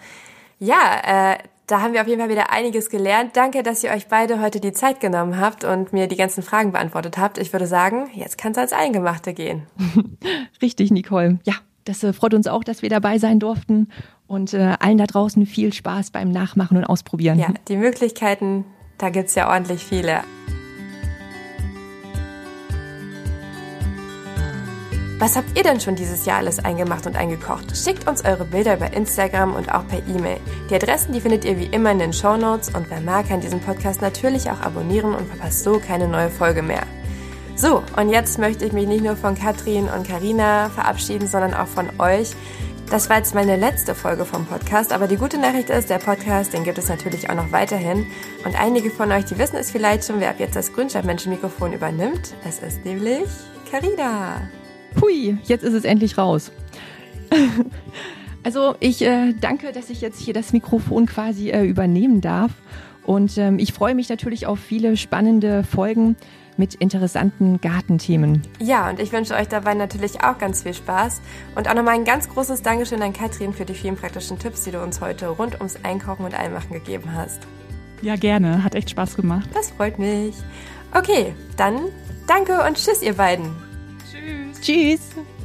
Ja, 0.58 1.32
äh, 1.32 1.38
da 1.68 1.80
haben 1.80 1.94
wir 1.94 2.02
auf 2.02 2.08
jeden 2.08 2.20
Fall 2.20 2.28
wieder 2.28 2.50
einiges 2.50 2.90
gelernt. 2.90 3.36
Danke, 3.36 3.62
dass 3.62 3.82
ihr 3.84 3.90
euch 3.92 4.08
beide 4.08 4.40
heute 4.40 4.60
die 4.60 4.72
Zeit 4.72 5.00
genommen 5.00 5.40
habt 5.40 5.64
und 5.64 5.92
mir 5.92 6.08
die 6.08 6.16
ganzen 6.16 6.42
Fragen 6.42 6.72
beantwortet 6.72 7.18
habt. 7.18 7.38
Ich 7.38 7.52
würde 7.52 7.66
sagen, 7.66 8.10
jetzt 8.14 8.36
kann 8.36 8.52
es 8.52 8.58
als 8.58 8.72
Eingemachte 8.72 9.32
gehen. 9.32 9.62
Richtig, 10.62 10.90
Nicole. 10.90 11.38
Ja, 11.44 11.54
das 11.84 12.02
äh, 12.02 12.12
freut 12.12 12.34
uns 12.34 12.48
auch, 12.48 12.64
dass 12.64 12.82
wir 12.82 12.90
dabei 12.90 13.18
sein 13.18 13.38
durften 13.38 13.88
und 14.26 14.54
äh, 14.54 14.74
allen 14.80 14.98
da 14.98 15.06
draußen 15.06 15.46
viel 15.46 15.72
Spaß 15.72 16.10
beim 16.10 16.30
Nachmachen 16.30 16.76
und 16.76 16.84
Ausprobieren. 16.84 17.38
Ja, 17.38 17.54
die 17.68 17.76
Möglichkeiten, 17.76 18.64
da 18.98 19.10
gibt's 19.10 19.34
ja 19.36 19.48
ordentlich 19.48 19.84
viele. 19.84 20.22
Was 25.22 25.36
habt 25.36 25.56
ihr 25.56 25.62
denn 25.62 25.78
schon 25.78 25.94
dieses 25.94 26.26
Jahr 26.26 26.38
alles 26.38 26.58
eingemacht 26.58 27.06
und 27.06 27.14
eingekocht? 27.14 27.76
Schickt 27.76 28.08
uns 28.08 28.24
eure 28.24 28.44
Bilder 28.44 28.74
über 28.74 28.92
Instagram 28.92 29.54
und 29.54 29.72
auch 29.72 29.86
per 29.86 30.00
E-Mail. 30.00 30.38
Die 30.68 30.74
Adressen, 30.74 31.12
die 31.12 31.20
findet 31.20 31.44
ihr 31.44 31.60
wie 31.60 31.66
immer 31.66 31.92
in 31.92 32.00
den 32.00 32.12
Show 32.12 32.36
Notes 32.36 32.70
und 32.70 32.90
wer 32.90 33.00
mag, 33.00 33.28
kann 33.28 33.40
diesen 33.40 33.60
Podcast 33.60 34.02
natürlich 34.02 34.50
auch 34.50 34.60
abonnieren 34.60 35.14
und 35.14 35.28
verpasst 35.28 35.62
so 35.62 35.78
keine 35.78 36.08
neue 36.08 36.28
Folge 36.28 36.60
mehr. 36.60 36.82
So, 37.54 37.84
und 37.96 38.08
jetzt 38.08 38.40
möchte 38.40 38.64
ich 38.64 38.72
mich 38.72 38.88
nicht 38.88 39.04
nur 39.04 39.14
von 39.14 39.36
Katrin 39.36 39.84
und 39.84 40.08
Karina 40.08 40.70
verabschieden, 40.70 41.28
sondern 41.28 41.54
auch 41.54 41.68
von 41.68 41.88
euch. 42.00 42.32
Das 42.90 43.08
war 43.08 43.18
jetzt 43.18 43.32
meine 43.32 43.54
letzte 43.54 43.94
Folge 43.94 44.24
vom 44.24 44.44
Podcast, 44.44 44.92
aber 44.92 45.06
die 45.06 45.18
gute 45.18 45.38
Nachricht 45.38 45.70
ist, 45.70 45.88
der 45.88 45.98
Podcast, 45.98 46.52
den 46.52 46.64
gibt 46.64 46.78
es 46.78 46.88
natürlich 46.88 47.30
auch 47.30 47.36
noch 47.36 47.52
weiterhin. 47.52 48.08
Und 48.44 48.60
einige 48.60 48.90
von 48.90 49.12
euch, 49.12 49.26
die 49.26 49.38
wissen 49.38 49.54
es 49.54 49.70
vielleicht 49.70 50.04
schon, 50.04 50.18
wer 50.18 50.30
ab 50.30 50.40
jetzt 50.40 50.56
das 50.56 50.72
Grünschreibmenschen-Mikrofon 50.72 51.74
übernimmt. 51.74 52.34
Es 52.44 52.58
ist 52.58 52.84
nämlich 52.84 53.28
Carina. 53.70 54.42
Hui, 55.00 55.38
jetzt 55.44 55.64
ist 55.64 55.74
es 55.74 55.84
endlich 55.84 56.18
raus. 56.18 56.52
also 58.42 58.74
ich 58.80 59.02
äh, 59.02 59.32
danke, 59.40 59.72
dass 59.72 59.90
ich 59.90 60.00
jetzt 60.00 60.20
hier 60.20 60.34
das 60.34 60.52
Mikrofon 60.52 61.06
quasi 61.06 61.50
äh, 61.50 61.64
übernehmen 61.64 62.20
darf. 62.20 62.52
Und 63.04 63.36
ähm, 63.38 63.58
ich 63.58 63.72
freue 63.72 63.94
mich 63.94 64.08
natürlich 64.08 64.46
auf 64.46 64.58
viele 64.58 64.96
spannende 64.96 65.64
Folgen 65.64 66.16
mit 66.56 66.74
interessanten 66.74 67.60
Gartenthemen. 67.60 68.42
Ja, 68.60 68.90
und 68.90 69.00
ich 69.00 69.12
wünsche 69.12 69.34
euch 69.34 69.48
dabei 69.48 69.74
natürlich 69.74 70.22
auch 70.22 70.38
ganz 70.38 70.62
viel 70.62 70.74
Spaß. 70.74 71.20
Und 71.54 71.68
auch 71.68 71.74
nochmal 71.74 71.94
ein 71.94 72.04
ganz 72.04 72.28
großes 72.28 72.62
Dankeschön 72.62 73.02
an 73.02 73.12
Katrin 73.12 73.52
für 73.52 73.64
die 73.64 73.74
vielen 73.74 73.96
praktischen 73.96 74.38
Tipps, 74.38 74.64
die 74.64 74.70
du 74.70 74.82
uns 74.82 75.00
heute 75.00 75.28
rund 75.28 75.56
ums 75.56 75.76
Einkaufen 75.82 76.24
und 76.24 76.34
Einmachen 76.34 76.72
gegeben 76.72 77.14
hast. 77.14 77.40
Ja, 78.02 78.16
gerne. 78.16 78.64
Hat 78.64 78.74
echt 78.74 78.90
Spaß 78.90 79.16
gemacht. 79.16 79.48
Das 79.54 79.70
freut 79.70 79.98
mich. 79.98 80.34
Okay, 80.94 81.34
dann 81.56 81.80
danke 82.26 82.62
und 82.66 82.76
tschüss, 82.76 83.02
ihr 83.02 83.14
beiden. 83.14 83.71
Tschüss. 84.62 85.00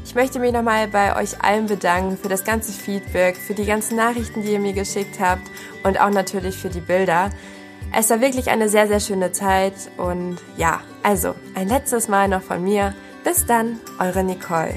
Ich 0.05 0.13
möchte 0.13 0.37
mich 0.39 0.53
nochmal 0.53 0.87
bei 0.87 1.19
euch 1.19 1.41
allen 1.41 1.65
bedanken 1.65 2.17
für 2.17 2.29
das 2.29 2.43
ganze 2.43 2.71
Feedback, 2.71 3.35
für 3.35 3.55
die 3.55 3.65
ganzen 3.65 3.97
Nachrichten, 3.97 4.43
die 4.43 4.53
ihr 4.53 4.59
mir 4.59 4.73
geschickt 4.73 5.19
habt 5.19 5.49
und 5.83 5.99
auch 5.99 6.11
natürlich 6.11 6.55
für 6.55 6.69
die 6.69 6.81
Bilder. 6.81 7.31
Es 7.91 8.11
war 8.11 8.21
wirklich 8.21 8.51
eine 8.51 8.69
sehr, 8.69 8.87
sehr 8.87 8.99
schöne 8.99 9.31
Zeit 9.31 9.73
und 9.97 10.37
ja, 10.55 10.81
also 11.01 11.33
ein 11.55 11.67
letztes 11.67 12.07
Mal 12.07 12.27
noch 12.27 12.43
von 12.43 12.63
mir. 12.63 12.93
Bis 13.23 13.43
dann, 13.45 13.79
eure 13.99 14.23
Nicole. 14.23 14.75